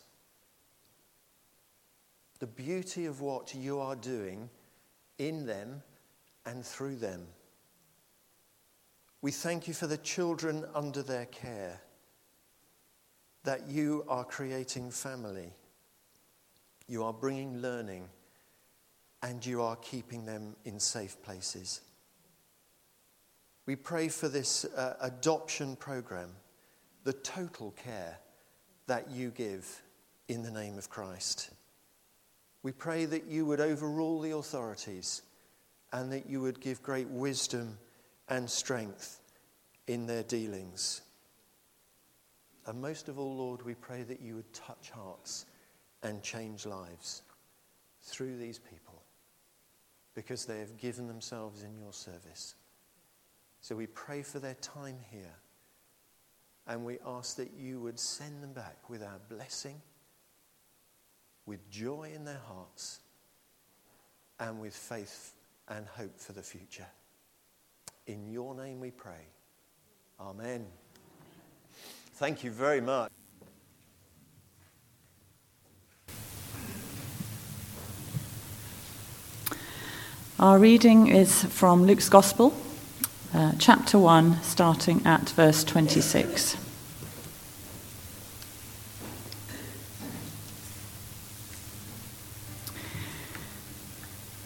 the 2.42 2.48
beauty 2.48 3.06
of 3.06 3.22
what 3.22 3.54
you 3.54 3.80
are 3.80 3.96
doing 3.96 4.50
in 5.20 5.46
them 5.46 5.84
and 6.48 6.66
through 6.66 6.96
them. 6.96 7.28
We 9.22 9.30
thank 9.30 9.68
you 9.68 9.76
for 9.76 9.86
the 9.86 10.00
children 10.00 10.66
under 10.74 11.04
their 11.04 11.28
care, 11.28 11.80
that 13.44 13.68
you 13.68 14.04
are 14.08 14.24
creating 14.24 14.90
family, 14.90 15.54
you 16.88 17.04
are 17.04 17.14
bringing 17.14 17.62
learning, 17.62 18.10
and 19.22 19.46
you 19.46 19.62
are 19.62 19.76
keeping 19.76 20.26
them 20.26 20.56
in 20.66 20.80
safe 20.80 21.22
places. 21.22 21.82
We 23.68 23.76
pray 23.76 24.08
for 24.08 24.30
this 24.30 24.66
uh, 24.66 24.96
adoption 25.00 25.76
program, 25.76 26.32
the 27.04 27.14
total 27.14 27.70
care 27.78 28.18
that 28.88 29.12
you 29.12 29.30
give 29.30 29.84
in 30.28 30.42
the 30.42 30.50
name 30.50 30.80
of 30.80 30.90
Christ. 30.90 31.52
We 32.64 32.72
pray 32.72 33.06
that 33.06 33.26
you 33.26 33.46
would 33.46 33.60
overrule 33.60 34.22
the 34.22 34.36
authorities 34.36 35.24
and 35.92 36.12
that 36.12 36.30
you 36.30 36.42
would 36.42 36.60
give 36.60 36.84
great 36.84 37.08
wisdom 37.08 37.78
and 38.30 38.50
strength 38.50 39.20
in 39.88 40.06
their 40.06 40.24
dealings. 40.24 41.02
And 42.66 42.82
most 42.82 43.10
of 43.10 43.20
all, 43.20 43.36
Lord, 43.36 43.64
we 43.64 43.74
pray 43.74 44.04
that 44.04 44.22
you 44.22 44.36
would 44.36 44.54
touch 44.54 44.92
hearts 44.92 45.46
and 46.04 46.22
change 46.22 46.66
lives 46.66 47.24
through 48.04 48.38
these 48.38 48.60
people 48.60 49.02
because 50.14 50.46
they 50.46 50.60
have 50.60 50.78
given 50.78 51.08
themselves 51.08 51.64
in 51.64 51.78
your 51.78 51.94
service. 51.94 52.56
So 53.62 53.76
we 53.76 53.88
pray 53.88 54.24
for 54.24 54.40
their 54.40 54.56
time 54.56 54.98
here 55.12 55.36
and 56.68 56.86
we 56.86 57.00
ask 57.06 57.36
that 57.38 57.52
you 57.58 57.80
would 57.80 58.00
send 58.00 58.42
them 58.44 58.54
back 58.54 58.90
with 58.90 59.02
our 59.02 59.20
blessing, 59.30 59.82
with 61.46 61.70
joy 61.70 62.12
in 62.14 62.26
their 62.26 62.42
hearts, 62.48 63.00
and 64.40 64.60
with 64.60 64.76
faith 64.76 65.34
and 65.68 65.86
hope 65.86 66.20
for 66.20 66.34
the 66.34 66.42
future. 66.42 66.88
In 68.08 68.28
your 68.28 68.56
name 68.56 68.80
we 68.80 68.92
pray. 68.92 69.28
Amen. 70.20 70.66
Thank 72.16 72.44
you 72.44 72.52
very 72.52 72.82
much. 72.82 73.12
Our 80.40 80.58
reading 80.58 81.06
is 81.08 81.44
from 81.44 81.86
Luke's 81.86 82.10
Gospel, 82.10 82.54
uh, 83.32 83.54
chapter 83.60 84.00
1, 84.00 84.42
starting 84.42 85.06
at 85.06 85.30
verse 85.30 85.64
26. 85.64 86.71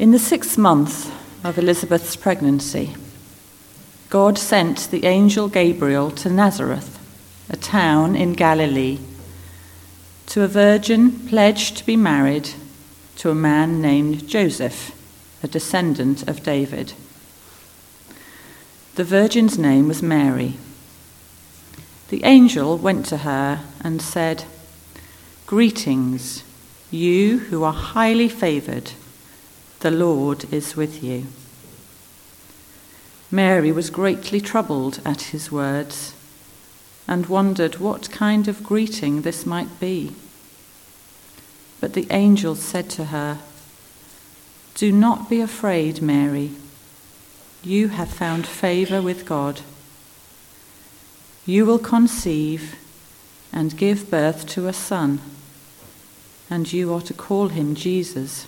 In 0.05 0.11
the 0.11 0.19
sixth 0.19 0.55
month 0.55 1.11
of 1.43 1.57
Elizabeth's 1.57 2.15
pregnancy, 2.15 2.95
God 4.11 4.37
sent 4.37 4.91
the 4.91 5.03
angel 5.03 5.49
Gabriel 5.49 6.11
to 6.11 6.29
Nazareth, 6.29 6.99
a 7.49 7.57
town 7.57 8.15
in 8.15 8.33
Galilee, 8.33 8.99
to 10.27 10.43
a 10.43 10.47
virgin 10.47 11.27
pledged 11.27 11.77
to 11.77 11.85
be 11.87 11.95
married 11.95 12.51
to 13.15 13.31
a 13.31 13.33
man 13.33 13.81
named 13.81 14.27
Joseph, 14.27 14.91
a 15.41 15.47
descendant 15.47 16.29
of 16.29 16.43
David. 16.43 16.93
The 18.93 19.03
virgin's 19.03 19.57
name 19.57 19.87
was 19.87 20.03
Mary. 20.03 20.57
The 22.09 22.23
angel 22.25 22.77
went 22.77 23.07
to 23.07 23.17
her 23.17 23.63
and 23.81 24.03
said, 24.03 24.43
Greetings, 25.47 26.43
you 26.91 27.39
who 27.39 27.63
are 27.63 27.73
highly 27.73 28.29
favored, 28.29 28.91
the 29.85 29.91
Lord 29.91 30.51
is 30.51 30.75
with 30.75 31.03
you. 31.03 31.27
Mary 33.29 33.71
was 33.71 33.91
greatly 33.91 34.41
troubled 34.41 34.99
at 35.05 35.29
his 35.29 35.51
words 35.51 36.15
and 37.07 37.27
wondered 37.27 37.77
what 37.77 38.09
kind 38.09 38.47
of 38.47 38.63
greeting 38.63 39.21
this 39.21 39.45
might 39.45 39.79
be. 39.79 40.15
But 41.79 41.93
the 41.93 42.07
angel 42.09 42.55
said 42.55 42.89
to 42.97 43.05
her, 43.05 43.37
Do 44.73 44.91
not 44.91 45.29
be 45.29 45.39
afraid, 45.39 46.01
Mary. 46.01 46.53
You 47.61 47.89
have 47.89 48.09
found 48.09 48.47
favor 48.47 49.03
with 49.03 49.27
God. 49.27 49.61
You 51.45 51.63
will 51.63 51.77
conceive 51.77 52.75
and 53.53 53.77
give 53.77 54.09
birth 54.09 54.47
to 54.47 54.67
a 54.67 54.73
son, 54.73 55.21
and 56.49 56.73
you 56.73 56.91
are 56.91 57.01
to 57.01 57.13
call 57.13 57.49
him 57.49 57.75
Jesus. 57.75 58.47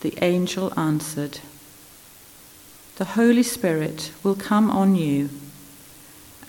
The 0.00 0.14
angel 0.22 0.72
answered, 0.78 1.40
The 2.96 3.04
Holy 3.04 3.42
Spirit 3.42 4.12
will 4.22 4.34
come 4.34 4.70
on 4.70 4.94
you 4.94 5.30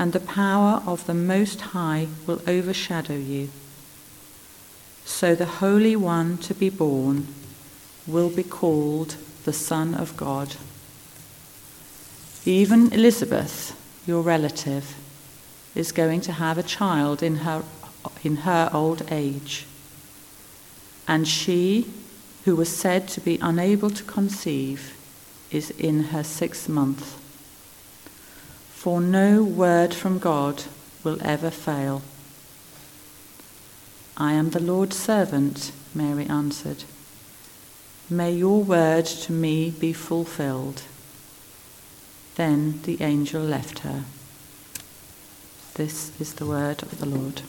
and 0.02 0.14
the 0.14 0.20
power 0.20 0.82
of 0.88 1.06
the 1.06 1.14
Most 1.14 1.62
High 1.62 2.08
will 2.26 2.42
overshadow 2.48 3.18
you. 3.18 3.50
So 5.06 5.36
the 5.36 5.46
Holy 5.46 5.96
One 5.96 6.40
to 6.40 6.56
be 6.56 6.70
born 6.72 7.28
will 8.08 8.32
be 8.32 8.42
called 8.42 9.16
the 9.44 9.54
Son 9.54 9.94
of 9.94 10.18
God. 10.18 10.56
Even 12.46 12.92
Elizabeth, 12.92 13.78
your 14.08 14.24
relative, 14.24 14.96
is 15.76 15.92
going 15.92 16.22
to 16.22 16.32
have 16.32 16.58
a 16.58 16.64
child 16.64 17.22
in 17.22 17.36
her, 17.38 17.64
in 18.24 18.38
her 18.38 18.72
old 18.74 19.04
age. 19.12 19.68
And 21.08 21.28
she, 21.28 21.86
who 22.46 22.56
was 22.56 22.76
said 22.76 23.08
to 23.10 23.22
be 23.22 23.38
unable 23.42 23.90
to 23.90 24.04
conceive, 24.04 24.98
is 25.52 25.70
in 25.72 26.06
her 26.06 26.24
sixth 26.24 26.70
month 26.70 27.22
for 28.82 29.00
no 29.00 29.44
word 29.44 29.94
from 29.94 30.18
God 30.18 30.64
will 31.04 31.20
ever 31.22 31.52
fail. 31.52 32.02
I 34.18 34.34
am 34.34 34.50
the 34.50 34.60
Lord's 34.60 34.98
servant, 34.98 35.72
Mary 35.94 36.26
answered. 36.26 36.86
May 38.10 38.32
your 38.32 38.64
word 38.64 39.06
to 39.06 39.34
me 39.34 39.70
be 39.70 39.94
fulfilled. 39.94 40.82
Then 42.38 42.82
the 42.82 43.04
angel 43.04 43.44
left 43.44 43.80
her. 43.86 44.06
This 45.76 46.20
is 46.20 46.34
the 46.34 46.48
word 46.48 46.82
of 46.82 46.98
the 46.98 47.06
Lord. 47.06 47.44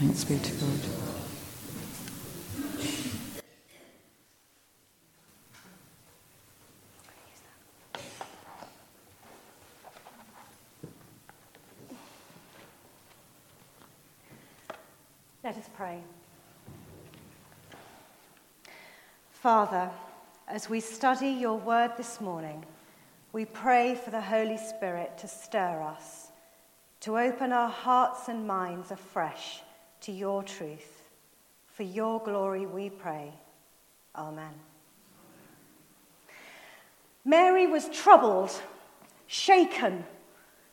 Thanks 0.00 0.24
be 0.24 0.36
to 0.36 0.52
God. 0.54 1.10
Let 15.50 15.56
us 15.56 15.70
pray. 15.74 15.98
Father, 19.40 19.90
as 20.48 20.68
we 20.68 20.80
study 20.80 21.30
your 21.30 21.56
word 21.56 21.92
this 21.96 22.20
morning, 22.20 22.62
we 23.32 23.46
pray 23.46 23.94
for 23.94 24.10
the 24.10 24.20
Holy 24.20 24.58
Spirit 24.58 25.16
to 25.16 25.26
stir 25.26 25.80
us, 25.80 26.28
to 27.00 27.16
open 27.16 27.50
our 27.50 27.70
hearts 27.70 28.28
and 28.28 28.46
minds 28.46 28.90
afresh 28.90 29.62
to 30.02 30.12
your 30.12 30.42
truth. 30.42 31.04
For 31.68 31.84
your 31.84 32.22
glory 32.22 32.66
we 32.66 32.90
pray. 32.90 33.32
Amen. 34.14 34.52
Mary 37.24 37.66
was 37.66 37.88
troubled, 37.88 38.52
shaken, 39.26 40.04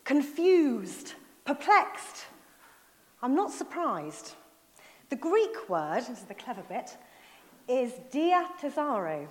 confused, 0.04 1.14
perplexed. 1.46 2.26
I'm 3.22 3.34
not 3.34 3.54
surprised. 3.54 4.34
The 5.08 5.16
Greek 5.16 5.70
word, 5.70 6.02
this 6.02 6.10
is 6.10 6.26
the 6.26 6.34
clever 6.34 6.64
bit, 6.68 6.98
is 7.68 7.94
diatarasso. 8.12 9.28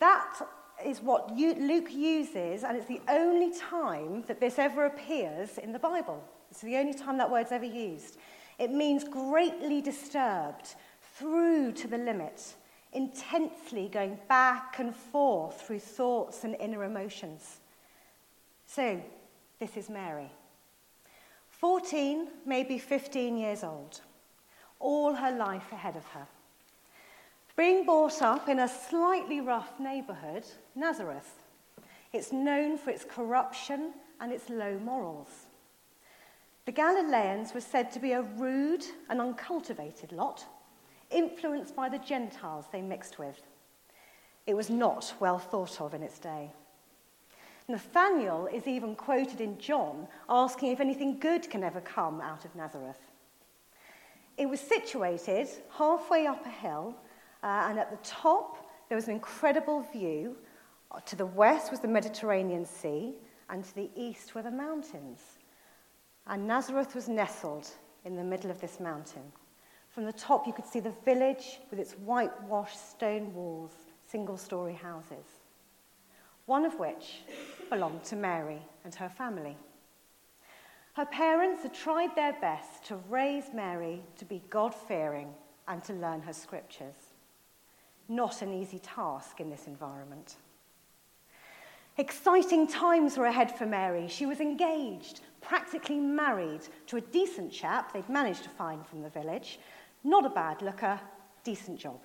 That 0.00 0.48
is 0.84 1.00
what 1.00 1.32
Luke 1.34 1.92
uses, 1.92 2.64
and 2.64 2.76
it's 2.76 2.86
the 2.86 3.00
only 3.08 3.52
time 3.58 4.22
that 4.26 4.40
this 4.40 4.58
ever 4.58 4.86
appears 4.86 5.58
in 5.58 5.72
the 5.72 5.78
Bible. 5.78 6.22
It's 6.50 6.60
the 6.60 6.76
only 6.76 6.94
time 6.94 7.18
that 7.18 7.30
word's 7.30 7.52
ever 7.52 7.64
used. 7.64 8.18
It 8.58 8.70
means 8.70 9.04
greatly 9.04 9.80
disturbed, 9.80 10.74
through 11.16 11.72
to 11.72 11.86
the 11.86 11.98
limit, 11.98 12.54
intensely 12.92 13.88
going 13.88 14.18
back 14.28 14.78
and 14.78 14.94
forth 14.94 15.62
through 15.62 15.78
thoughts 15.78 16.44
and 16.44 16.56
inner 16.56 16.84
emotions. 16.84 17.60
So, 18.66 19.00
this 19.60 19.76
is 19.76 19.88
Mary. 19.88 20.30
14, 21.48 22.28
maybe 22.44 22.78
15 22.78 23.36
years 23.36 23.62
old 23.62 24.00
all 24.84 25.14
her 25.14 25.32
life 25.32 25.72
ahead 25.72 25.96
of 25.96 26.04
her. 26.08 26.26
Being 27.56 27.84
brought 27.84 28.20
up 28.20 28.48
in 28.48 28.58
a 28.58 28.68
slightly 28.68 29.40
rough 29.40 29.78
neighbourhood, 29.78 30.44
Nazareth, 30.74 31.42
it's 32.12 32.32
known 32.32 32.76
for 32.76 32.90
its 32.90 33.04
corruption 33.04 33.92
and 34.20 34.32
its 34.32 34.50
low 34.50 34.78
morals. 34.78 35.46
The 36.66 36.72
Galileans 36.72 37.54
were 37.54 37.60
said 37.60 37.92
to 37.92 38.00
be 38.00 38.12
a 38.12 38.22
rude 38.22 38.84
and 39.08 39.20
uncultivated 39.20 40.10
lot, 40.10 40.44
influenced 41.10 41.76
by 41.76 41.88
the 41.88 41.98
Gentiles 41.98 42.66
they 42.72 42.82
mixed 42.82 43.18
with. 43.20 43.40
It 44.46 44.56
was 44.56 44.68
not 44.68 45.14
well 45.20 45.38
thought 45.38 45.80
of 45.80 45.94
in 45.94 46.02
its 46.02 46.18
day. 46.18 46.50
Nathanael 47.68 48.48
is 48.52 48.66
even 48.66 48.96
quoted 48.96 49.40
in 49.40 49.58
John 49.58 50.08
asking 50.28 50.72
if 50.72 50.80
anything 50.80 51.18
good 51.18 51.48
can 51.48 51.62
ever 51.62 51.80
come 51.80 52.20
out 52.20 52.44
of 52.44 52.54
Nazareth. 52.56 52.98
It 54.36 54.46
was 54.46 54.60
situated 54.60 55.48
halfway 55.70 56.26
up 56.26 56.44
a 56.44 56.50
hill, 56.50 56.96
uh, 57.44 57.66
and 57.68 57.78
at 57.78 57.90
the 57.90 58.08
top 58.08 58.68
there 58.88 58.96
was 58.96 59.06
an 59.06 59.14
incredible 59.14 59.82
view. 59.92 60.36
To 61.06 61.16
the 61.16 61.26
west 61.26 61.70
was 61.70 61.80
the 61.80 61.88
Mediterranean 61.88 62.64
Sea, 62.64 63.14
and 63.50 63.64
to 63.64 63.74
the 63.74 63.90
east 63.96 64.34
were 64.34 64.42
the 64.42 64.50
mountains. 64.50 65.20
And 66.26 66.46
Nazareth 66.46 66.94
was 66.94 67.08
nestled 67.08 67.68
in 68.04 68.16
the 68.16 68.24
middle 68.24 68.50
of 68.50 68.60
this 68.60 68.80
mountain. 68.80 69.22
From 69.90 70.04
the 70.04 70.12
top, 70.12 70.46
you 70.46 70.52
could 70.52 70.66
see 70.66 70.80
the 70.80 70.94
village 71.04 71.60
with 71.70 71.78
its 71.78 71.92
whitewashed 71.92 72.90
stone 72.90 73.32
walls, 73.34 73.72
single 74.08 74.36
story 74.36 74.74
houses, 74.74 75.26
one 76.46 76.64
of 76.64 76.78
which 76.78 77.22
belonged 77.70 78.04
to 78.04 78.16
Mary 78.16 78.62
and 78.84 78.94
her 78.94 79.08
family. 79.08 79.56
Her 80.94 81.06
parents 81.06 81.62
had 81.62 81.74
tried 81.74 82.14
their 82.14 82.36
best 82.40 82.84
to 82.86 82.96
raise 83.08 83.52
Mary 83.52 84.02
to 84.16 84.24
be 84.24 84.42
God 84.48 84.74
fearing 84.74 85.34
and 85.66 85.82
to 85.84 85.92
learn 85.92 86.22
her 86.22 86.32
scriptures. 86.32 87.03
Not 88.08 88.42
an 88.42 88.52
easy 88.52 88.78
task 88.78 89.40
in 89.40 89.50
this 89.50 89.66
environment. 89.66 90.36
Exciting 91.96 92.66
times 92.66 93.16
were 93.16 93.26
ahead 93.26 93.56
for 93.56 93.66
Mary. 93.66 94.08
She 94.08 94.26
was 94.26 94.40
engaged, 94.40 95.20
practically 95.40 95.98
married 96.00 96.62
to 96.88 96.96
a 96.96 97.00
decent 97.00 97.52
chap 97.52 97.92
they'd 97.92 98.08
managed 98.08 98.42
to 98.44 98.50
find 98.50 98.84
from 98.84 99.02
the 99.02 99.10
village. 99.10 99.60
Not 100.02 100.26
a 100.26 100.30
bad 100.30 100.60
looker, 100.60 101.00
decent 101.44 101.78
job. 101.78 102.00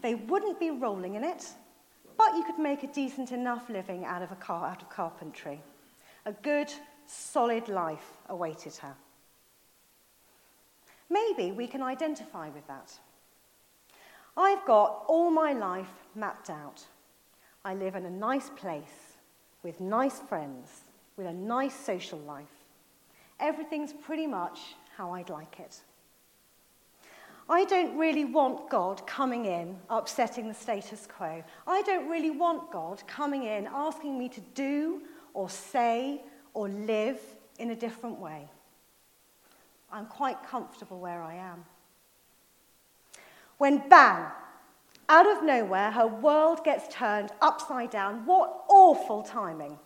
They 0.00 0.14
wouldn't 0.14 0.60
be 0.60 0.70
rolling 0.70 1.16
in 1.16 1.24
it, 1.24 1.44
but 2.16 2.36
you 2.36 2.44
could 2.44 2.58
make 2.58 2.84
a 2.84 2.92
decent 2.92 3.32
enough 3.32 3.68
living 3.68 4.04
out 4.04 4.22
of, 4.22 4.30
a 4.30 4.36
car, 4.36 4.68
out 4.68 4.80
of 4.80 4.88
carpentry. 4.88 5.60
A 6.24 6.32
good, 6.32 6.72
solid 7.06 7.68
life 7.68 8.18
awaited 8.28 8.76
her. 8.76 8.94
Maybe 11.10 11.52
we 11.52 11.66
can 11.66 11.82
identify 11.82 12.48
with 12.48 12.66
that. 12.68 12.92
I've 14.36 14.64
got 14.66 15.04
all 15.08 15.30
my 15.30 15.52
life 15.52 15.92
mapped 16.14 16.50
out. 16.50 16.84
I 17.64 17.74
live 17.74 17.94
in 17.94 18.04
a 18.04 18.10
nice 18.10 18.50
place 18.50 19.16
with 19.62 19.80
nice 19.80 20.20
friends, 20.20 20.82
with 21.16 21.26
a 21.26 21.32
nice 21.32 21.74
social 21.74 22.18
life. 22.20 22.46
Everything's 23.40 23.92
pretty 23.92 24.26
much 24.26 24.60
how 24.96 25.12
I'd 25.12 25.30
like 25.30 25.58
it. 25.58 25.80
I 27.48 27.64
don't 27.64 27.96
really 27.96 28.24
want 28.24 28.68
God 28.70 29.06
coming 29.06 29.46
in, 29.46 29.78
upsetting 29.88 30.48
the 30.48 30.54
status 30.54 31.06
quo. 31.06 31.44
I 31.66 31.82
don't 31.82 32.08
really 32.08 32.30
want 32.30 32.72
God 32.72 33.02
coming 33.06 33.44
in, 33.44 33.68
asking 33.68 34.18
me 34.18 34.28
to 34.30 34.40
do 34.54 35.02
or 35.32 35.48
say 35.48 36.22
or 36.54 36.68
live 36.68 37.20
in 37.58 37.70
a 37.70 37.76
different 37.76 38.18
way. 38.18 38.48
I'm 39.92 40.06
quite 40.06 40.42
comfortable 40.44 40.98
where 40.98 41.22
I 41.22 41.34
am. 41.34 41.64
When 43.58 43.88
bang, 43.88 44.26
out 45.08 45.26
of 45.26 45.44
nowhere, 45.44 45.90
her 45.92 46.06
world 46.06 46.64
gets 46.64 46.92
turned 46.92 47.30
upside 47.40 47.90
down. 47.90 48.26
What 48.26 48.64
awful 48.68 49.22
timing! 49.22 49.78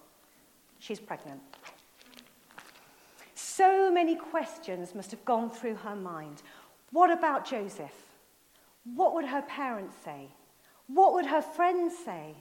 She's 0.78 0.98
pregnant. 0.98 1.40
So 3.34 3.90
many 3.90 4.16
questions 4.16 4.94
must 4.94 5.10
have 5.10 5.24
gone 5.24 5.50
through 5.50 5.76
her 5.76 5.94
mind. 5.94 6.42
What 6.92 7.10
about 7.10 7.44
Joseph? 7.44 7.94
What 8.94 9.14
would 9.14 9.26
her 9.26 9.42
parents 9.42 9.94
say? 10.04 10.28
What 10.86 11.12
would 11.12 11.26
her 11.26 11.42
friends 11.42 11.94
say? 12.04 12.34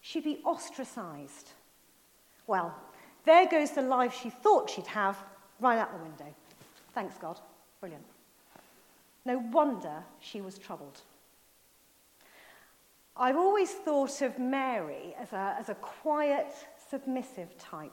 She'd 0.00 0.24
be 0.24 0.40
ostracized. 0.44 1.50
Well, 2.46 2.74
there 3.24 3.46
goes 3.46 3.72
the 3.72 3.82
life 3.82 4.18
she 4.20 4.30
thought 4.30 4.70
she'd 4.70 4.86
have 4.86 5.18
right 5.60 5.78
out 5.78 5.92
the 5.92 6.02
window. 6.02 6.34
Thanks, 6.94 7.16
God. 7.18 7.38
Brilliant. 7.80 8.04
No 9.28 9.44
wonder 9.52 10.04
she 10.20 10.40
was 10.40 10.56
troubled. 10.56 11.02
I've 13.14 13.36
always 13.36 13.70
thought 13.70 14.22
of 14.22 14.38
Mary 14.38 15.14
as 15.20 15.34
a, 15.34 15.54
as 15.58 15.68
a 15.68 15.74
quiet, 15.74 16.50
submissive 16.88 17.58
type. 17.58 17.92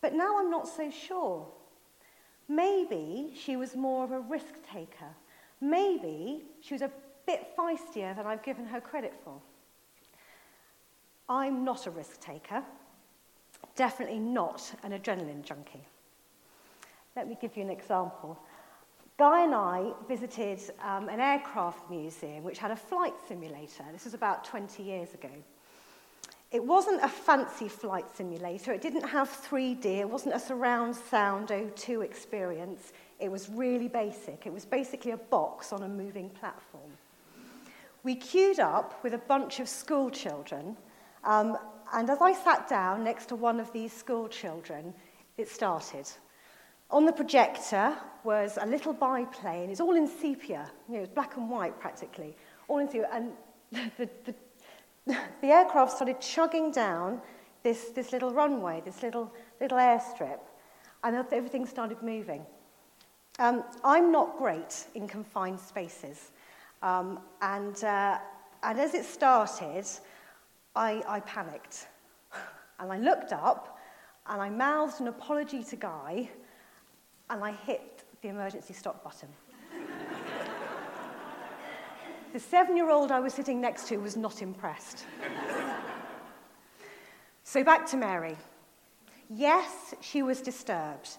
But 0.00 0.14
now 0.14 0.38
I'm 0.38 0.50
not 0.50 0.66
so 0.66 0.90
sure. 0.90 1.46
Maybe 2.48 3.34
she 3.36 3.56
was 3.56 3.76
more 3.76 4.02
of 4.04 4.12
a 4.12 4.20
risk 4.20 4.54
taker. 4.72 5.12
Maybe 5.60 6.44
she 6.62 6.72
was 6.72 6.80
a 6.80 6.90
bit 7.26 7.54
feistier 7.54 8.16
than 8.16 8.24
I've 8.24 8.42
given 8.42 8.64
her 8.64 8.80
credit 8.80 9.12
for. 9.22 9.42
I'm 11.28 11.64
not 11.64 11.86
a 11.86 11.90
risk 11.90 12.18
taker, 12.18 12.62
definitely 13.76 14.20
not 14.20 14.74
an 14.84 14.92
adrenaline 14.92 15.42
junkie. 15.42 15.86
Let 17.14 17.28
me 17.28 17.36
give 17.38 17.58
you 17.58 17.62
an 17.62 17.70
example. 17.70 18.38
Guy 19.18 19.44
and 19.44 19.54
I 19.54 19.92
visited 20.08 20.60
um, 20.82 21.08
an 21.08 21.20
aircraft 21.20 21.90
museum 21.90 22.44
which 22.44 22.58
had 22.58 22.70
a 22.70 22.76
flight 22.76 23.14
simulator. 23.28 23.84
This 23.92 24.04
was 24.04 24.14
about 24.14 24.44
20 24.44 24.82
years 24.82 25.12
ago. 25.14 25.30
It 26.50 26.62
wasn't 26.62 27.02
a 27.02 27.08
fancy 27.08 27.68
flight 27.68 28.04
simulator. 28.14 28.72
It 28.72 28.82
didn't 28.82 29.08
have 29.08 29.28
3D. 29.28 29.86
It 29.86 30.08
wasn't 30.08 30.34
a 30.34 30.38
surround 30.38 30.94
sound 30.94 31.48
O2 31.48 32.04
experience. 32.04 32.92
It 33.20 33.30
was 33.30 33.48
really 33.48 33.88
basic. 33.88 34.46
It 34.46 34.52
was 34.52 34.64
basically 34.66 35.12
a 35.12 35.16
box 35.16 35.72
on 35.72 35.82
a 35.82 35.88
moving 35.88 36.28
platform. 36.28 36.90
We 38.02 38.16
queued 38.16 38.60
up 38.60 39.02
with 39.02 39.14
a 39.14 39.18
bunch 39.18 39.60
of 39.60 39.68
school 39.68 40.10
children, 40.10 40.76
um, 41.24 41.56
and 41.94 42.10
as 42.10 42.18
I 42.20 42.32
sat 42.32 42.68
down 42.68 43.04
next 43.04 43.26
to 43.26 43.36
one 43.36 43.60
of 43.60 43.72
these 43.72 43.92
school 43.92 44.28
children, 44.28 44.92
it 45.38 45.48
started. 45.48 46.10
On 46.92 47.06
the 47.06 47.12
projector 47.12 47.96
was 48.22 48.58
a 48.60 48.66
little 48.66 48.92
biplane. 48.92 49.70
It's 49.70 49.80
all 49.80 49.96
in 49.96 50.06
sepia. 50.06 50.70
You 50.90 50.98
know, 51.00 51.06
black 51.14 51.38
and 51.38 51.48
white 51.48 51.80
practically. 51.80 52.36
All 52.68 52.78
in 52.78 52.86
sepia. 52.86 53.08
And 53.10 53.32
the, 53.96 54.10
the, 54.26 54.34
the 55.40 55.46
aircraft 55.46 55.92
started 55.92 56.20
chugging 56.20 56.70
down 56.70 57.22
this, 57.62 57.86
this 57.94 58.12
little 58.12 58.30
runway, 58.30 58.82
this 58.84 59.02
little, 59.02 59.32
little 59.58 59.78
airstrip, 59.78 60.38
and 61.02 61.16
everything 61.32 61.64
started 61.64 62.02
moving. 62.02 62.44
Um, 63.38 63.64
I'm 63.82 64.12
not 64.12 64.36
great 64.36 64.86
in 64.94 65.08
confined 65.08 65.60
spaces. 65.60 66.32
Um, 66.82 67.20
and, 67.40 67.82
uh, 67.82 68.18
and 68.62 68.78
as 68.78 68.92
it 68.92 69.06
started, 69.06 69.86
I, 70.76 71.02
I 71.08 71.20
panicked. 71.20 71.88
And 72.80 72.90
I 72.92 72.98
looked 72.98 73.32
up 73.32 73.78
and 74.26 74.42
I 74.42 74.50
mouthed 74.50 75.00
an 75.00 75.06
apology 75.06 75.62
to 75.62 75.76
Guy 75.76 76.28
and 77.30 77.44
I 77.44 77.52
hit 77.52 78.04
the 78.20 78.28
emergency 78.28 78.74
stop 78.74 79.02
button. 79.02 79.28
The 82.32 82.40
seven 82.40 82.76
year 82.76 82.90
old 82.90 83.10
I 83.10 83.20
was 83.20 83.34
sitting 83.34 83.60
next 83.60 83.88
to 83.88 83.98
was 83.98 84.16
not 84.16 84.40
impressed. 84.40 85.04
so 87.44 87.62
back 87.62 87.86
to 87.88 87.98
Mary. 87.98 88.36
Yes, 89.28 89.94
she 90.00 90.22
was 90.22 90.40
disturbed. 90.40 91.10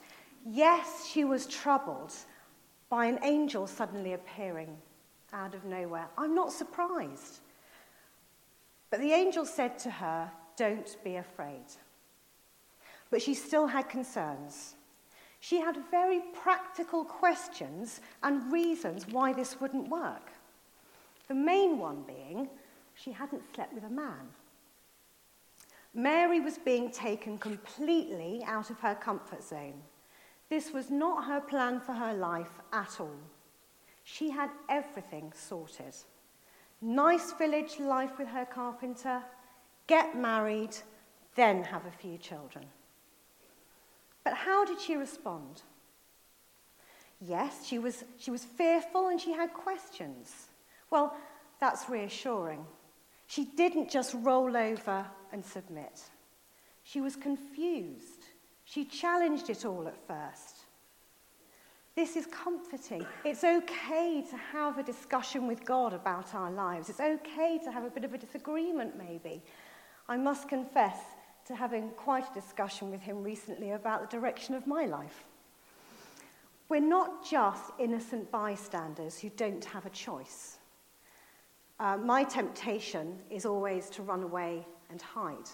Yes, 0.45 1.07
she 1.07 1.23
was 1.23 1.45
troubled 1.45 2.13
by 2.89 3.05
an 3.05 3.19
angel 3.23 3.67
suddenly 3.67 4.13
appearing 4.13 4.75
out 5.33 5.53
of 5.53 5.65
nowhere. 5.65 6.07
I'm 6.17 6.33
not 6.33 6.51
surprised. 6.51 7.39
But 8.89 8.99
the 8.99 9.11
angel 9.11 9.45
said 9.45 9.77
to 9.79 9.91
her, 9.91 10.31
Don't 10.57 10.95
be 11.03 11.15
afraid. 11.15 11.65
But 13.11 13.21
she 13.21 13.35
still 13.35 13.67
had 13.67 13.87
concerns. 13.87 14.75
She 15.43 15.59
had 15.59 15.75
very 15.91 16.21
practical 16.41 17.03
questions 17.03 17.99
and 18.23 18.49
reasons 18.49 19.05
why 19.09 19.33
this 19.33 19.59
wouldn't 19.59 19.89
work. 19.89 20.31
The 21.27 21.33
main 21.33 21.79
one 21.79 22.03
being 22.03 22.47
she 22.95 23.11
hadn't 23.11 23.43
slept 23.53 23.73
with 23.73 23.83
a 23.83 23.89
man. 23.89 24.29
Mary 25.93 26.39
was 26.39 26.57
being 26.57 26.89
taken 26.89 27.37
completely 27.37 28.41
out 28.45 28.69
of 28.69 28.79
her 28.79 28.95
comfort 28.95 29.43
zone. 29.43 29.81
This 30.49 30.71
was 30.71 30.89
not 30.89 31.25
her 31.25 31.41
plan 31.41 31.81
for 31.81 31.91
her 31.91 32.13
life 32.13 32.61
at 32.71 33.01
all. 33.01 33.19
She 34.05 34.29
had 34.29 34.49
everything 34.69 35.33
sorted. 35.35 35.93
Nice 36.81 37.33
village 37.33 37.81
life 37.81 38.17
with 38.17 38.29
her 38.29 38.45
carpenter, 38.45 39.21
get 39.87 40.17
married, 40.17 40.77
then 41.35 41.65
have 41.65 41.85
a 41.85 41.91
few 41.91 42.17
children. 42.17 42.63
But 44.23 44.33
how 44.33 44.65
did 44.65 44.79
she 44.79 44.95
respond? 44.95 45.61
Yes, 47.19 47.65
she 47.65 47.79
was, 47.79 48.03
she 48.17 48.31
was 48.31 48.43
fearful 48.43 49.07
and 49.07 49.19
she 49.19 49.31
had 49.31 49.53
questions. 49.53 50.47
Well, 50.89 51.15
that's 51.59 51.89
reassuring. 51.89 52.65
She 53.27 53.45
didn't 53.45 53.89
just 53.89 54.13
roll 54.19 54.55
over 54.55 55.05
and 55.31 55.45
submit. 55.45 56.01
She 56.83 56.99
was 56.99 57.15
confused. 57.15 58.25
She 58.65 58.85
challenged 58.85 59.49
it 59.49 59.65
all 59.65 59.87
at 59.87 59.97
first. 60.07 60.57
This 61.95 62.15
is 62.15 62.25
comforting. 62.25 63.05
It's 63.23 63.43
okay 63.43 64.23
to 64.29 64.37
have 64.37 64.77
a 64.77 64.83
discussion 64.83 65.47
with 65.47 65.63
God 65.63 65.93
about 65.93 66.33
our 66.33 66.51
lives. 66.51 66.89
It's 66.89 66.99
okay 66.99 67.59
to 67.63 67.71
have 67.71 67.83
a 67.83 67.89
bit 67.89 68.03
of 68.03 68.13
a 68.13 68.17
disagreement, 68.17 68.97
maybe. 68.97 69.43
I 70.09 70.17
must 70.17 70.49
confess 70.49 70.97
to 71.45 71.55
having 71.55 71.89
quite 71.91 72.29
a 72.29 72.33
discussion 72.33 72.89
with 72.89 73.01
him 73.01 73.23
recently 73.23 73.71
about 73.71 74.01
the 74.01 74.17
direction 74.17 74.55
of 74.55 74.65
my 74.65 74.85
life. 74.85 75.25
We're 76.69 76.79
not 76.79 77.25
just 77.29 77.71
innocent 77.79 78.31
bystanders 78.31 79.19
who 79.19 79.29
don't 79.29 79.63
have 79.65 79.85
a 79.85 79.89
choice. 79.89 80.57
Uh, 81.79 81.97
my 81.97 82.23
temptation 82.23 83.19
is 83.29 83.45
always 83.45 83.89
to 83.91 84.01
run 84.01 84.23
away 84.23 84.65
and 84.89 85.01
hide. 85.01 85.49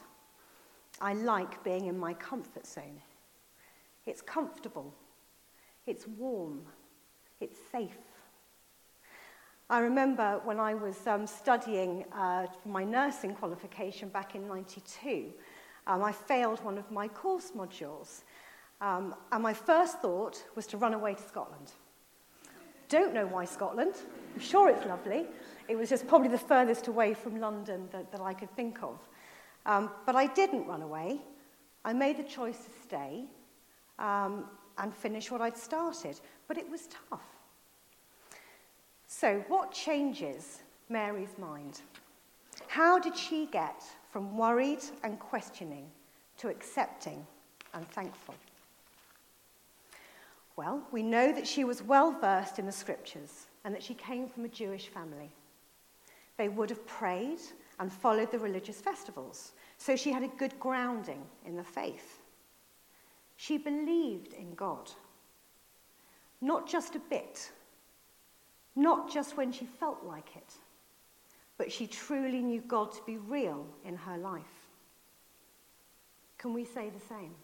I 1.02 1.14
like 1.14 1.64
being 1.64 1.88
in 1.88 1.98
my 1.98 2.14
comfort 2.14 2.68
zone. 2.68 3.02
It's 4.06 4.22
comfortable, 4.22 4.94
it's 5.88 6.08
warm, 6.08 6.62
it's 7.40 7.58
safe. 7.72 7.98
I 9.70 9.80
remember 9.80 10.42
when 10.46 10.60
I 10.60 10.74
was 10.74 11.06
um, 11.06 11.28
studying 11.28 12.04
uh, 12.12 12.48
for 12.62 12.70
my 12.70 12.84
nursing 12.84 13.36
qualification 13.36 14.10
back 14.10 14.34
in 14.34 14.48
92, 14.48 15.32
um, 15.90 16.04
I 16.04 16.12
failed 16.12 16.64
one 16.64 16.78
of 16.78 16.90
my 16.92 17.08
course 17.08 17.52
modules. 17.58 18.22
Um, 18.80 19.16
and 19.32 19.42
my 19.42 19.54
first 19.54 20.00
thought 20.00 20.42
was 20.56 20.68
to 20.68 20.78
run 20.78 20.94
away 20.94 21.16
to 21.16 21.22
Scotland. 21.22 21.72
Don't 22.88 23.14
know 23.14 23.26
why 23.26 23.46
Scotland. 23.46 23.96
I'm 24.34 24.40
sure 24.40 24.70
it's 24.70 24.86
lovely. 24.86 25.26
It 25.68 25.76
was 25.76 25.90
just 25.90 26.08
probably 26.08 26.30
the 26.30 26.38
furthest 26.38 26.88
away 26.88 27.16
from 27.16 27.40
London 27.40 27.90
that, 27.92 28.12
that 28.12 28.22
I 28.22 28.34
could 28.34 28.56
think 28.56 28.82
of. 28.84 29.00
Um, 29.66 29.90
but 30.06 30.16
I 30.16 30.28
didn't 30.28 30.68
run 30.68 30.84
away. 30.84 31.20
I 31.84 31.94
made 31.94 32.18
the 32.18 32.24
choice 32.24 32.58
to 32.66 32.72
stay 32.84 33.26
um, 33.98 34.46
and 34.78 34.94
finish 34.94 35.32
what 35.32 35.42
I'd 35.42 35.58
started. 35.58 36.20
But 36.48 36.60
it 36.60 36.70
was 36.70 36.88
tough. 37.10 37.26
So, 39.08 39.44
what 39.48 39.72
changes 39.72 40.60
Mary's 40.88 41.36
mind? 41.40 41.82
How 42.68 43.00
did 43.00 43.18
she 43.18 43.48
get 43.48 43.84
from 44.12 44.38
worried 44.38 44.84
and 45.04 45.20
questioning 45.20 45.86
to 46.38 46.50
accepting 46.50 47.26
and 47.74 47.88
thankful? 47.90 48.36
Well, 50.56 50.84
we 50.92 51.04
know 51.04 51.32
that 51.32 51.48
she 51.48 51.64
was 51.64 51.82
well 51.82 52.12
versed 52.12 52.60
in 52.60 52.66
the 52.66 52.72
scriptures 52.72 53.48
and 53.64 53.74
that 53.74 53.84
she 53.84 53.94
came 53.94 54.28
from 54.28 54.46
a 54.46 54.50
Jewish 54.50 54.88
family. 54.88 55.32
They 56.38 56.50
would 56.50 56.70
have 56.70 56.86
prayed 56.86 57.40
and 57.80 57.92
followed 57.92 58.32
the 58.32 58.40
religious 58.40 58.82
festivals, 58.82 59.54
so 59.78 59.96
she 59.96 60.12
had 60.12 60.24
a 60.24 60.28
good 60.28 60.60
grounding 60.60 61.22
in 61.46 61.56
the 61.56 61.64
faith. 61.64 62.20
She 63.38 63.58
believed 63.58 64.34
in 64.34 64.54
God, 64.54 64.92
not 66.42 66.68
just 66.68 66.96
a 66.96 67.00
bit, 67.00 67.52
not 68.76 69.10
just 69.10 69.38
when 69.38 69.52
she 69.52 69.66
felt 69.66 70.04
like 70.04 70.36
it, 70.36 70.54
but 71.60 71.72
she 71.72 71.86
truly 71.86 72.42
knew 72.42 72.62
God 72.62 72.94
to 72.94 73.02
be 73.06 73.18
real 73.18 73.68
in 73.84 73.98
her 73.98 74.18
life. 74.18 74.42
Can 76.38 76.54
we 76.54 76.64
say 76.64 76.90
the 76.90 77.06
same? 77.06 77.36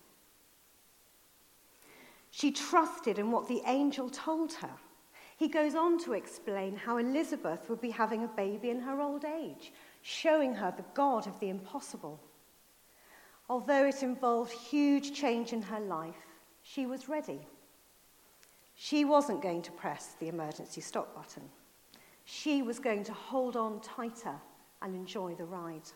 She 2.31 2.49
trusted 2.49 3.19
in 3.19 3.29
what 3.29 3.49
the 3.49 3.61
angel 3.67 4.09
told 4.09 4.53
her. 4.53 4.71
He 5.37 5.49
goes 5.49 5.75
on 5.75 6.01
to 6.05 6.13
explain 6.13 6.77
how 6.77 6.97
Elizabeth 6.97 7.69
would 7.69 7.81
be 7.81 7.91
having 7.91 8.23
a 8.23 8.29
baby 8.29 8.69
in 8.69 8.79
her 8.79 9.01
old 9.01 9.25
age, 9.25 9.73
showing 10.01 10.55
her 10.55 10.73
the 10.75 10.85
God 10.93 11.27
of 11.27 11.37
the 11.41 11.49
impossible. 11.49 12.17
Although 13.49 13.85
it 13.85 14.01
involved 14.01 14.53
huge 14.53 15.13
change 15.13 15.51
in 15.51 15.61
her 15.63 15.81
life, 15.81 16.15
she 16.63 16.85
was 16.85 17.09
ready. 17.09 17.45
She 18.75 19.03
wasn't 19.03 19.41
going 19.41 19.61
to 19.63 19.71
press 19.73 20.15
the 20.21 20.29
emergency 20.29 20.79
stop 20.79 21.13
button. 21.13 21.49
She 22.25 22.63
was 22.63 22.79
going 22.79 23.03
to 23.05 23.13
hold 23.13 23.55
on 23.55 23.79
tighter 23.81 24.35
and 24.81 24.95
enjoy 24.95 25.35
the 25.35 25.45
ride. 25.45 25.89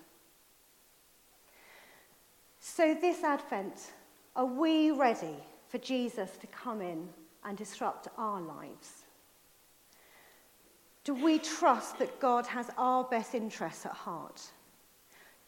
So, 2.60 2.94
this 2.94 3.24
Advent, 3.24 3.92
are 4.36 4.46
we 4.46 4.92
ready 4.92 5.36
for 5.68 5.80
Jesus 5.80 6.38
to 6.38 6.48
come 6.48 6.82
in 6.82 7.10
and 7.44 7.58
disrupt 7.58 8.08
our 8.18 8.42
lives? 8.42 9.06
Do 11.04 11.13
we 11.15 11.39
trust 11.39 11.98
that 11.98 12.20
God 12.20 12.46
has 12.46 12.70
our 12.78 13.04
best 13.04 13.34
interests 13.34 13.86
at 13.86 13.94
heart? 13.94 14.42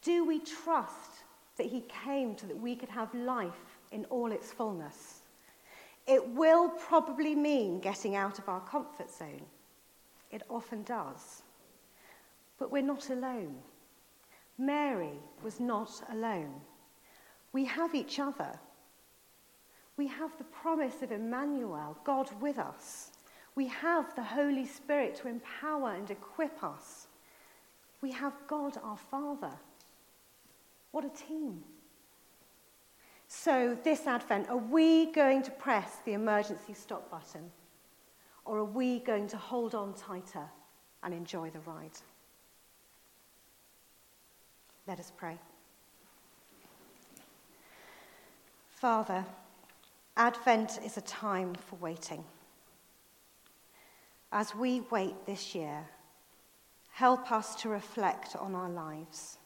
Do 0.02 0.26
we 0.26 0.40
trust 0.40 1.24
that 1.58 1.68
He 1.68 1.84
came 2.04 2.36
so 2.36 2.48
that 2.48 2.60
we 2.60 2.76
could 2.76 2.90
have 2.90 3.14
life 3.14 3.78
in 3.92 4.06
all 4.06 4.32
its 4.32 4.52
fullness? 4.52 5.22
It 6.08 6.28
will 6.30 6.70
probably 6.70 7.36
mean 7.36 7.80
getting 7.80 8.16
out 8.16 8.40
of 8.40 8.50
our 8.50 8.62
comfort 8.62 9.12
zone. 9.12 9.46
It 10.32 10.44
often 10.50 10.84
does. 10.84 11.44
But 12.58 12.72
we're 12.72 12.82
not 12.82 13.10
alone. 13.10 13.56
Mary 14.58 15.20
was 15.44 15.60
not 15.60 15.92
alone. 16.12 16.62
We 17.54 17.66
have 17.66 17.96
each 17.96 18.20
other. 18.20 18.60
We 19.98 20.08
have 20.08 20.38
the 20.38 20.46
promise 20.46 21.02
of 21.02 21.12
Emmanuel, 21.12 21.98
God 22.04 22.30
with 22.40 22.58
us. 22.58 23.12
We 23.56 23.68
have 23.68 24.16
the 24.16 24.24
Holy 24.24 24.66
Spirit 24.66 25.16
to 25.18 25.28
empower 25.28 25.94
and 25.94 26.10
equip 26.10 26.64
us. 26.64 27.08
We 28.02 28.12
have 28.12 28.34
God 28.48 28.78
our 28.82 28.98
Father. 28.98 29.52
What 30.92 31.06
a 31.06 31.10
team. 31.10 31.64
So, 33.28 33.78
this 33.84 34.08
Advent, 34.08 34.50
are 34.50 34.58
we 34.58 35.12
going 35.12 35.42
to 35.44 35.52
press 35.52 35.98
the 36.06 36.14
emergency 36.14 36.74
stop 36.74 37.10
button? 37.10 37.52
Or 38.46 38.58
are 38.60 38.66
we 38.66 39.00
going 39.00 39.28
to 39.28 39.38
hold 39.38 39.76
on 39.76 39.94
tighter 39.94 40.50
and 41.04 41.14
enjoy 41.14 41.50
the 41.50 41.60
ride? 41.60 41.92
Let 44.88 45.00
us 45.00 45.12
pray. 45.16 45.38
Father, 48.72 49.24
Advent 50.18 50.80
is 50.84 50.98
a 50.98 51.02
time 51.02 51.54
for 51.54 51.76
waiting. 51.76 52.24
As 54.32 54.56
we 54.56 54.82
wait 54.90 55.14
this 55.26 55.54
year, 55.54 55.86
help 56.92 57.32
us 57.32 57.56
to 57.62 57.70
reflect 57.70 58.36
on 58.36 58.56
our 58.56 58.70
lives. 58.70 59.38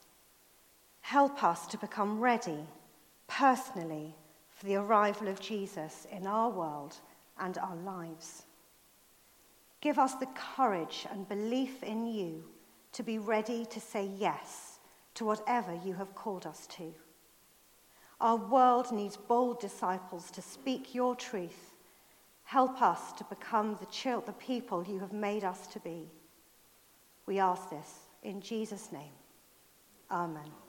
Help 1.02 1.44
us 1.44 1.66
to 1.66 1.78
become 1.78 2.18
ready 2.18 2.64
personally 3.28 4.14
for 4.50 4.66
the 4.66 4.76
arrival 4.76 5.28
of 5.28 5.38
Jesus 5.38 6.06
in 6.10 6.26
our 6.26 6.48
world 6.48 6.96
and 7.38 7.58
our 7.58 7.76
lives. 7.76 8.45
Give 9.86 10.00
us 10.00 10.14
the 10.14 10.26
courage 10.56 11.06
and 11.12 11.28
belief 11.28 11.84
in 11.84 12.06
you 12.06 12.42
to 12.90 13.04
be 13.04 13.18
ready 13.18 13.64
to 13.66 13.78
say 13.78 14.10
yes 14.18 14.80
to 15.14 15.24
whatever 15.24 15.78
you 15.84 15.94
have 15.94 16.12
called 16.12 16.44
us 16.44 16.66
to. 16.78 16.92
Our 18.20 18.34
world 18.34 18.90
needs 18.90 19.16
bold 19.16 19.60
disciples 19.60 20.32
to 20.32 20.42
speak 20.42 20.92
your 20.92 21.14
truth. 21.14 21.76
Help 22.42 22.82
us 22.82 23.12
to 23.12 23.24
become 23.30 23.78
the, 23.80 24.22
the 24.26 24.32
people 24.32 24.84
you 24.84 24.98
have 24.98 25.12
made 25.12 25.44
us 25.44 25.68
to 25.68 25.78
be. 25.78 26.10
We 27.26 27.38
ask 27.38 27.70
this 27.70 28.08
in 28.24 28.40
Jesus' 28.40 28.90
name. 28.90 29.14
Amen. 30.10 30.65